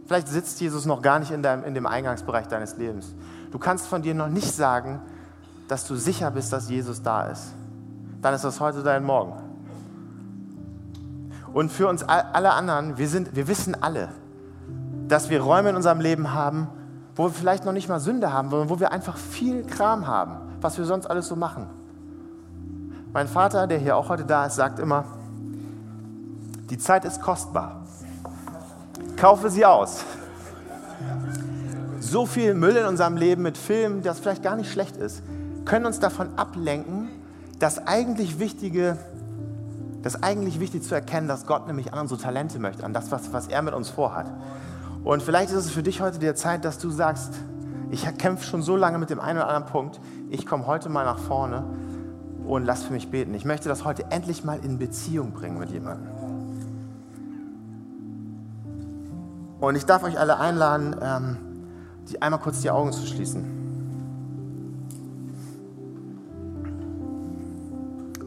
Vielleicht 0.06 0.28
sitzt 0.28 0.60
Jesus 0.60 0.86
noch 0.86 1.02
gar 1.02 1.18
nicht 1.18 1.32
in, 1.32 1.42
deinem, 1.42 1.64
in 1.64 1.74
dem 1.74 1.86
Eingangsbereich 1.86 2.46
deines 2.46 2.76
Lebens. 2.76 3.16
Du 3.50 3.58
kannst 3.58 3.88
von 3.88 4.00
dir 4.00 4.14
noch 4.14 4.28
nicht 4.28 4.54
sagen, 4.54 5.02
dass 5.68 5.86
du 5.86 5.96
sicher 5.96 6.30
bist, 6.30 6.52
dass 6.52 6.68
Jesus 6.68 7.02
da 7.02 7.26
ist. 7.26 7.52
Dann 8.20 8.34
ist 8.34 8.44
das 8.44 8.60
heute 8.60 8.82
dein 8.82 9.04
Morgen. 9.04 9.32
Und 11.52 11.70
für 11.70 11.88
uns 11.88 12.02
alle 12.02 12.52
anderen, 12.52 12.98
wir, 12.98 13.08
sind, 13.08 13.36
wir 13.36 13.46
wissen 13.46 13.76
alle, 13.80 14.08
dass 15.08 15.30
wir 15.30 15.40
Räume 15.40 15.70
in 15.70 15.76
unserem 15.76 16.00
Leben 16.00 16.32
haben, 16.32 16.68
wo 17.14 17.24
wir 17.24 17.30
vielleicht 17.30 17.64
noch 17.64 17.72
nicht 17.72 17.88
mal 17.88 18.00
Sünde 18.00 18.32
haben, 18.32 18.50
sondern 18.50 18.70
wo 18.70 18.80
wir 18.80 18.92
einfach 18.92 19.16
viel 19.16 19.64
Kram 19.64 20.06
haben, 20.06 20.36
was 20.60 20.78
wir 20.78 20.84
sonst 20.84 21.06
alles 21.06 21.28
so 21.28 21.36
machen. 21.36 21.66
Mein 23.12 23.28
Vater, 23.28 23.68
der 23.68 23.78
hier 23.78 23.96
auch 23.96 24.08
heute 24.08 24.24
da 24.24 24.46
ist, 24.46 24.56
sagt 24.56 24.80
immer, 24.80 25.04
die 26.70 26.78
Zeit 26.78 27.04
ist 27.04 27.22
kostbar. 27.22 27.82
Kaufe 29.16 29.50
sie 29.50 29.64
aus. 29.64 30.04
So 32.00 32.26
viel 32.26 32.54
Müll 32.54 32.76
in 32.76 32.86
unserem 32.86 33.16
Leben 33.16 33.42
mit 33.42 33.56
Filmen, 33.56 34.02
das 34.02 34.18
vielleicht 34.18 34.42
gar 34.42 34.56
nicht 34.56 34.72
schlecht 34.72 34.96
ist, 34.96 35.22
können 35.64 35.86
uns 35.86 36.00
davon 36.00 36.36
ablenken, 36.36 37.08
das 37.58 37.86
eigentlich 37.86 38.38
Wichtige, 38.38 38.98
das 40.02 40.22
eigentlich 40.22 40.60
wichtig 40.60 40.82
zu 40.82 40.94
erkennen, 40.94 41.28
dass 41.28 41.46
Gott 41.46 41.66
nämlich 41.66 41.92
an 41.92 42.00
unsere 42.00 42.20
Talente 42.20 42.58
möchte, 42.58 42.84
an 42.84 42.92
das, 42.92 43.10
was, 43.10 43.32
was 43.32 43.48
er 43.48 43.62
mit 43.62 43.74
uns 43.74 43.90
vorhat. 43.90 44.30
Und 45.02 45.22
vielleicht 45.22 45.50
ist 45.50 45.56
es 45.56 45.70
für 45.70 45.82
dich 45.82 46.00
heute 46.00 46.18
die 46.18 46.34
Zeit, 46.34 46.64
dass 46.64 46.78
du 46.78 46.90
sagst, 46.90 47.34
ich 47.90 48.04
kämpfe 48.18 48.44
schon 48.44 48.62
so 48.62 48.76
lange 48.76 48.98
mit 48.98 49.10
dem 49.10 49.20
einen 49.20 49.38
oder 49.38 49.48
anderen 49.48 49.70
Punkt, 49.70 50.00
ich 50.30 50.46
komme 50.46 50.66
heute 50.66 50.88
mal 50.88 51.04
nach 51.04 51.18
vorne 51.18 51.64
und 52.46 52.64
lass 52.64 52.82
für 52.82 52.92
mich 52.92 53.10
beten. 53.10 53.34
Ich 53.34 53.44
möchte 53.44 53.68
das 53.68 53.84
heute 53.84 54.10
endlich 54.10 54.44
mal 54.44 54.58
in 54.62 54.78
Beziehung 54.78 55.32
bringen 55.32 55.58
mit 55.58 55.70
jemandem. 55.70 56.08
Und 59.60 59.76
ich 59.76 59.86
darf 59.86 60.02
euch 60.02 60.18
alle 60.18 60.38
einladen, 60.38 60.96
ähm, 61.00 61.36
die 62.10 62.20
einmal 62.20 62.40
kurz 62.40 62.60
die 62.60 62.70
Augen 62.70 62.92
zu 62.92 63.06
schließen. 63.06 63.63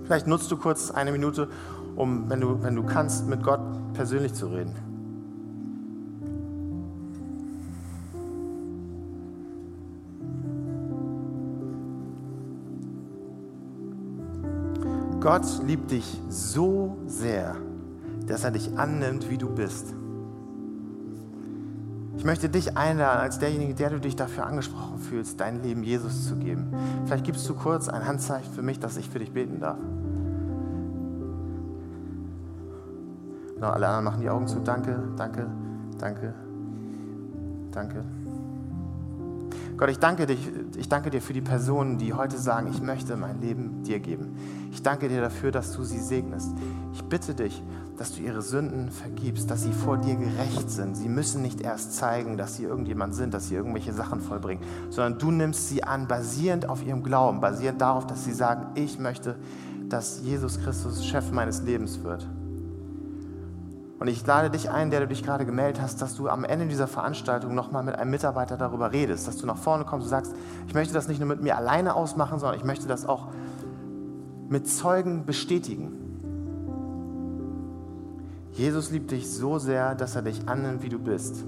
Vielleicht 0.07 0.25
nutzt 0.25 0.49
du 0.49 0.55
kurz 0.55 0.89
eine 0.89 1.11
Minute, 1.11 1.49
um, 1.97 2.29
wenn 2.29 2.39
du, 2.39 2.63
wenn 2.63 2.77
du 2.77 2.83
kannst, 2.83 3.27
mit 3.27 3.43
Gott 3.43 3.59
persönlich 3.93 4.33
zu 4.33 4.47
reden. 4.47 4.73
Gott 15.19 15.45
liebt 15.65 15.91
dich 15.91 16.21
so 16.29 16.95
sehr, 17.05 17.57
dass 18.27 18.45
er 18.45 18.51
dich 18.51 18.77
annimmt, 18.77 19.29
wie 19.29 19.37
du 19.37 19.49
bist. 19.49 19.93
Ich 22.15 22.23
möchte 22.23 22.47
dich 22.47 22.77
einladen, 22.77 23.19
als 23.19 23.39
derjenige, 23.39 23.73
der 23.73 23.89
du 23.89 23.99
dich 23.99 24.15
dafür 24.15 24.45
angesprochen 24.45 24.99
fühlst, 24.99 25.41
dein 25.41 25.61
Leben 25.61 25.83
Jesus 25.83 26.29
zu 26.29 26.37
geben. 26.37 26.73
Vielleicht 27.05 27.25
gibst 27.25 27.47
du 27.49 27.55
kurz 27.55 27.89
ein 27.89 28.07
Handzeichen 28.07 28.53
für 28.53 28.61
mich, 28.61 28.79
dass 28.79 28.95
ich 28.95 29.09
für 29.09 29.19
dich 29.19 29.33
beten 29.33 29.59
darf. 29.59 29.77
Genau, 33.57 33.69
alle 33.69 33.87
anderen 33.87 34.05
machen 34.05 34.21
die 34.21 34.29
Augen 34.29 34.47
zu. 34.47 34.59
Danke, 34.59 34.99
danke, 35.17 35.47
danke, 35.97 36.31
danke. 37.71 38.03
Gott, 39.77 39.89
ich 39.89 39.97
danke, 39.97 40.27
dich, 40.27 40.51
ich 40.75 40.89
danke 40.89 41.09
dir 41.09 41.23
für 41.23 41.33
die 41.33 41.41
Personen, 41.41 41.97
die 41.97 42.13
heute 42.13 42.37
sagen, 42.37 42.67
ich 42.71 42.83
möchte 42.83 43.17
mein 43.17 43.41
Leben 43.41 43.81
dir 43.81 43.99
geben. 43.99 44.35
Ich 44.71 44.83
danke 44.83 45.09
dir 45.09 45.21
dafür, 45.21 45.51
dass 45.51 45.71
du 45.71 45.83
sie 45.83 45.97
segnest. 45.97 46.51
Ich 46.93 47.03
bitte 47.03 47.33
dich, 47.33 47.63
dass 47.97 48.13
du 48.13 48.21
ihre 48.21 48.43
Sünden 48.43 48.91
vergibst, 48.91 49.49
dass 49.49 49.63
sie 49.63 49.73
vor 49.73 49.97
dir 49.97 50.15
gerecht 50.15 50.69
sind. 50.69 50.95
Sie 50.95 51.09
müssen 51.09 51.41
nicht 51.41 51.61
erst 51.61 51.95
zeigen, 51.95 52.37
dass 52.37 52.57
sie 52.57 52.63
irgendjemand 52.63 53.15
sind, 53.15 53.33
dass 53.33 53.47
sie 53.47 53.55
irgendwelche 53.55 53.93
Sachen 53.93 54.21
vollbringen, 54.21 54.63
sondern 54.91 55.17
du 55.17 55.31
nimmst 55.31 55.69
sie 55.69 55.83
an, 55.83 56.07
basierend 56.07 56.69
auf 56.69 56.85
ihrem 56.85 57.01
Glauben, 57.01 57.39
basierend 57.39 57.81
darauf, 57.81 58.05
dass 58.05 58.23
sie 58.23 58.33
sagen, 58.33 58.67
ich 58.75 58.99
möchte, 58.99 59.35
dass 59.89 60.21
Jesus 60.21 60.59
Christus 60.59 61.03
Chef 61.05 61.31
meines 61.31 61.63
Lebens 61.63 62.03
wird. 62.03 62.27
Und 63.99 64.07
ich 64.07 64.25
lade 64.25 64.51
dich 64.51 64.69
ein, 64.69 64.91
der 64.91 64.99
du 64.99 65.07
dich 65.07 65.23
gerade 65.23 65.45
gemeldet 65.45 65.81
hast, 65.81 66.01
dass 66.01 66.15
du 66.15 66.29
am 66.29 66.43
Ende 66.43 66.67
dieser 66.67 66.87
Veranstaltung 66.87 67.55
nochmal 67.55 67.83
mit 67.83 67.95
einem 67.95 68.11
Mitarbeiter 68.11 68.55
darüber 68.55 68.91
redest, 68.91 69.27
dass 69.27 69.37
du 69.37 69.47
nach 69.47 69.57
vorne 69.57 69.85
kommst 69.85 70.05
und 70.05 70.09
sagst, 70.09 70.35
ich 70.67 70.73
möchte 70.75 70.93
das 70.93 71.07
nicht 71.07 71.19
nur 71.19 71.27
mit 71.27 71.41
mir 71.41 71.57
alleine 71.57 71.95
ausmachen, 71.95 72.37
sondern 72.39 72.59
ich 72.59 72.65
möchte 72.65 72.87
das 72.87 73.07
auch 73.07 73.29
mit 74.49 74.67
Zeugen 74.67 75.25
bestätigen. 75.25 75.93
Jesus 78.53 78.91
liebt 78.91 79.11
dich 79.11 79.31
so 79.31 79.59
sehr, 79.59 79.95
dass 79.95 80.15
er 80.15 80.21
dich 80.21 80.47
annimmt, 80.47 80.83
wie 80.83 80.89
du 80.89 80.99
bist. 80.99 81.43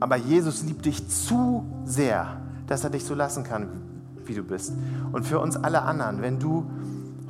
Aber 0.00 0.16
Jesus 0.16 0.62
liebt 0.62 0.84
dich 0.84 1.08
zu 1.08 1.64
sehr, 1.84 2.40
dass 2.66 2.84
er 2.84 2.90
dich 2.90 3.04
so 3.04 3.14
lassen 3.14 3.44
kann, 3.44 3.68
wie 4.24 4.34
du 4.34 4.42
bist. 4.42 4.72
Und 5.12 5.26
für 5.26 5.40
uns 5.40 5.56
alle 5.56 5.82
anderen, 5.82 6.22
wenn 6.22 6.38
du 6.38 6.70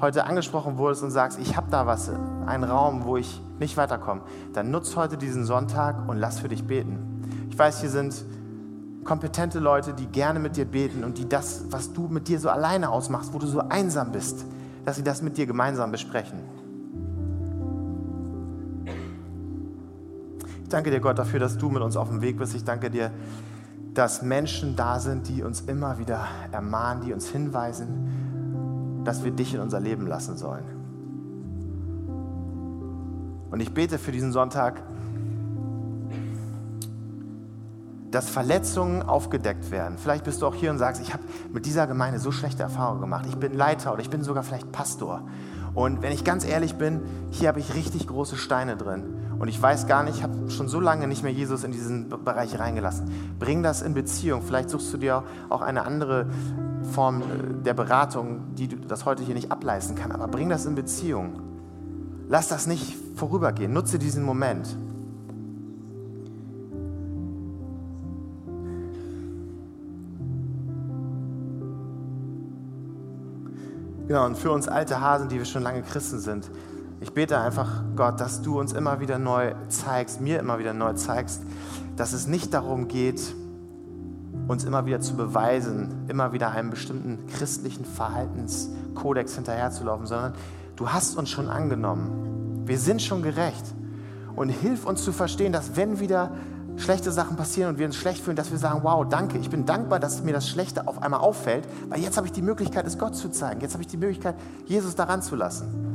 heute 0.00 0.26
angesprochen 0.26 0.78
wurdest 0.78 1.02
und 1.02 1.10
sagst, 1.10 1.38
ich 1.38 1.56
habe 1.56 1.68
da 1.70 1.86
was, 1.86 2.10
einen 2.46 2.64
Raum, 2.64 3.04
wo 3.04 3.16
ich 3.16 3.40
nicht 3.58 3.76
weiterkomme, 3.76 4.22
dann 4.52 4.70
nutz 4.70 4.96
heute 4.96 5.16
diesen 5.16 5.44
Sonntag 5.44 6.08
und 6.08 6.18
lass 6.18 6.40
für 6.40 6.48
dich 6.48 6.64
beten. 6.64 7.22
Ich 7.50 7.58
weiß, 7.58 7.80
hier 7.80 7.90
sind 7.90 8.24
kompetente 9.04 9.58
Leute, 9.58 9.94
die 9.94 10.06
gerne 10.06 10.38
mit 10.38 10.56
dir 10.56 10.66
beten 10.66 11.02
und 11.02 11.18
die 11.18 11.28
das, 11.28 11.64
was 11.70 11.92
du 11.92 12.08
mit 12.08 12.28
dir 12.28 12.38
so 12.38 12.50
alleine 12.50 12.90
ausmachst, 12.90 13.32
wo 13.32 13.38
du 13.38 13.46
so 13.46 13.60
einsam 13.60 14.12
bist, 14.12 14.44
dass 14.84 14.96
sie 14.96 15.02
das 15.02 15.22
mit 15.22 15.36
dir 15.36 15.46
gemeinsam 15.46 15.90
besprechen. 15.90 16.40
Ich 20.62 20.68
danke 20.68 20.90
dir, 20.90 21.00
Gott, 21.00 21.18
dafür, 21.18 21.40
dass 21.40 21.56
du 21.56 21.70
mit 21.70 21.82
uns 21.82 21.96
auf 21.96 22.08
dem 22.08 22.20
Weg 22.20 22.36
bist. 22.36 22.54
Ich 22.54 22.62
danke 22.62 22.90
dir, 22.90 23.10
dass 23.94 24.20
Menschen 24.20 24.76
da 24.76 25.00
sind, 25.00 25.26
die 25.26 25.42
uns 25.42 25.62
immer 25.62 25.98
wieder 25.98 26.28
ermahnen, 26.52 27.02
die 27.02 27.12
uns 27.14 27.28
hinweisen, 27.28 28.27
dass 29.04 29.24
wir 29.24 29.30
dich 29.30 29.54
in 29.54 29.60
unser 29.60 29.80
Leben 29.80 30.06
lassen 30.06 30.36
sollen. 30.36 30.64
Und 33.50 33.60
ich 33.60 33.72
bete 33.72 33.98
für 33.98 34.12
diesen 34.12 34.32
Sonntag, 34.32 34.82
dass 38.10 38.28
Verletzungen 38.28 39.02
aufgedeckt 39.02 39.70
werden. 39.70 39.98
Vielleicht 39.98 40.24
bist 40.24 40.40
du 40.40 40.46
auch 40.46 40.54
hier 40.54 40.70
und 40.70 40.78
sagst, 40.78 41.02
ich 41.02 41.12
habe 41.12 41.22
mit 41.52 41.66
dieser 41.66 41.86
Gemeinde 41.86 42.18
so 42.18 42.32
schlechte 42.32 42.62
Erfahrungen 42.62 43.00
gemacht. 43.00 43.26
Ich 43.28 43.36
bin 43.36 43.54
Leiter 43.54 43.92
oder 43.92 44.00
ich 44.00 44.10
bin 44.10 44.22
sogar 44.22 44.42
vielleicht 44.42 44.72
Pastor. 44.72 45.22
Und 45.74 46.02
wenn 46.02 46.12
ich 46.12 46.24
ganz 46.24 46.46
ehrlich 46.46 46.76
bin, 46.76 47.02
hier 47.30 47.48
habe 47.48 47.60
ich 47.60 47.74
richtig 47.74 48.06
große 48.06 48.36
Steine 48.36 48.76
drin. 48.76 49.04
Und 49.38 49.48
ich 49.48 49.60
weiß 49.60 49.86
gar 49.86 50.02
nicht, 50.02 50.16
ich 50.16 50.22
habe 50.22 50.50
schon 50.50 50.68
so 50.68 50.80
lange 50.80 51.06
nicht 51.06 51.22
mehr 51.22 51.32
Jesus 51.32 51.62
in 51.62 51.70
diesen 51.70 52.08
Bereich 52.08 52.58
reingelassen. 52.58 53.08
Bring 53.38 53.62
das 53.62 53.82
in 53.82 53.94
Beziehung. 53.94 54.42
Vielleicht 54.42 54.70
suchst 54.70 54.92
du 54.92 54.96
dir 54.96 55.22
auch 55.48 55.62
eine 55.62 55.84
andere 55.84 56.26
Form 56.92 57.22
äh, 57.22 57.24
der 57.64 57.74
Beratung, 57.74 58.54
die 58.56 58.68
das 58.68 59.04
heute 59.04 59.22
hier 59.22 59.34
nicht 59.34 59.52
ableisten 59.52 59.94
kann. 59.94 60.10
Aber 60.10 60.26
bring 60.26 60.48
das 60.48 60.66
in 60.66 60.74
Beziehung. 60.74 61.40
Lass 62.28 62.48
das 62.48 62.66
nicht 62.66 62.96
vorübergehen. 63.14 63.72
Nutze 63.72 63.98
diesen 63.98 64.24
Moment. 64.24 64.76
Genau, 74.08 74.24
und 74.24 74.38
für 74.38 74.50
uns 74.50 74.68
alte 74.68 75.02
Hasen, 75.02 75.28
die 75.28 75.36
wir 75.36 75.44
schon 75.44 75.62
lange 75.62 75.82
Christen 75.82 76.18
sind, 76.18 76.50
ich 77.00 77.12
bete 77.12 77.38
einfach, 77.38 77.82
Gott, 77.94 78.20
dass 78.20 78.42
du 78.42 78.58
uns 78.58 78.72
immer 78.72 79.00
wieder 79.00 79.18
neu 79.18 79.54
zeigst, 79.68 80.20
mir 80.20 80.40
immer 80.40 80.58
wieder 80.58 80.74
neu 80.74 80.94
zeigst, 80.94 81.42
dass 81.96 82.12
es 82.12 82.26
nicht 82.26 82.52
darum 82.54 82.88
geht, 82.88 83.20
uns 84.48 84.64
immer 84.64 84.86
wieder 84.86 85.00
zu 85.00 85.14
beweisen, 85.14 86.06
immer 86.08 86.32
wieder 86.32 86.50
einem 86.50 86.70
bestimmten 86.70 87.26
christlichen 87.26 87.84
Verhaltenskodex 87.84 89.34
hinterherzulaufen, 89.34 90.06
sondern 90.06 90.32
du 90.76 90.88
hast 90.88 91.16
uns 91.16 91.28
schon 91.30 91.48
angenommen. 91.48 92.62
Wir 92.64 92.78
sind 92.78 93.02
schon 93.02 93.22
gerecht. 93.22 93.64
Und 94.34 94.50
hilf 94.50 94.86
uns 94.86 95.04
zu 95.04 95.12
verstehen, 95.12 95.52
dass 95.52 95.76
wenn 95.76 95.98
wieder 96.00 96.30
schlechte 96.76 97.10
Sachen 97.10 97.36
passieren 97.36 97.70
und 97.70 97.78
wir 97.78 97.86
uns 97.86 97.96
schlecht 97.96 98.22
fühlen, 98.22 98.36
dass 98.36 98.52
wir 98.52 98.58
sagen, 98.58 98.80
wow, 98.84 99.04
danke, 99.08 99.38
ich 99.38 99.50
bin 99.50 99.66
dankbar, 99.66 99.98
dass 99.98 100.22
mir 100.22 100.32
das 100.32 100.48
Schlechte 100.48 100.86
auf 100.86 101.02
einmal 101.02 101.20
auffällt, 101.20 101.66
weil 101.88 102.00
jetzt 102.00 102.16
habe 102.16 102.26
ich 102.26 102.32
die 102.32 102.42
Möglichkeit, 102.42 102.86
es 102.86 102.98
Gott 102.98 103.16
zu 103.16 103.30
zeigen. 103.30 103.60
Jetzt 103.60 103.72
habe 103.72 103.82
ich 103.82 103.88
die 103.88 103.96
Möglichkeit, 103.96 104.36
Jesus 104.66 104.94
daran 104.94 105.20
zu 105.20 105.34
lassen. 105.34 105.87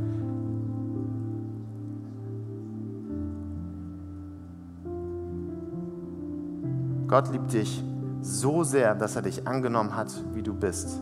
Gott 7.13 7.31
liebt 7.31 7.53
dich 7.53 7.83
so 8.23 8.63
sehr, 8.63 8.95
dass 8.95 9.15
er 9.15 9.21
dich 9.21 9.47
angenommen 9.47 9.95
hat, 9.95 10.11
wie 10.33 10.41
du 10.41 10.51
bist. 10.51 10.99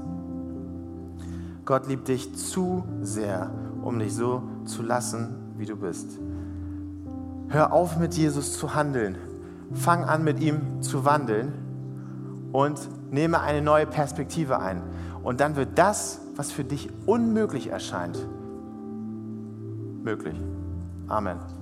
Gott 1.63 1.87
liebt 1.87 2.09
dich 2.09 2.35
zu 2.35 2.83
sehr, 3.01 3.49
um 3.81 3.97
dich 3.97 4.13
so 4.13 4.43
zu 4.65 4.83
lassen, 4.83 5.53
wie 5.55 5.65
du 5.65 5.77
bist. 5.77 6.19
Hör 7.47 7.71
auf, 7.71 7.97
mit 7.97 8.13
Jesus 8.15 8.59
zu 8.59 8.75
handeln 8.75 9.15
fang 9.73 10.03
an 10.03 10.25
mit 10.25 10.41
ihm 10.41 10.81
zu 10.81 11.05
wandeln 11.05 11.53
und 12.51 12.77
nehme 13.09 13.39
eine 13.39 13.61
neue 13.61 13.85
Perspektive 13.85 14.59
ein. 14.59 14.81
Und 15.23 15.39
dann 15.39 15.55
wird 15.55 15.77
das, 15.77 16.19
was 16.35 16.51
für 16.51 16.65
dich 16.65 16.89
unmöglich 17.05 17.67
erscheint, 17.67 18.17
möglich. 20.03 20.35
Amen. 21.07 21.60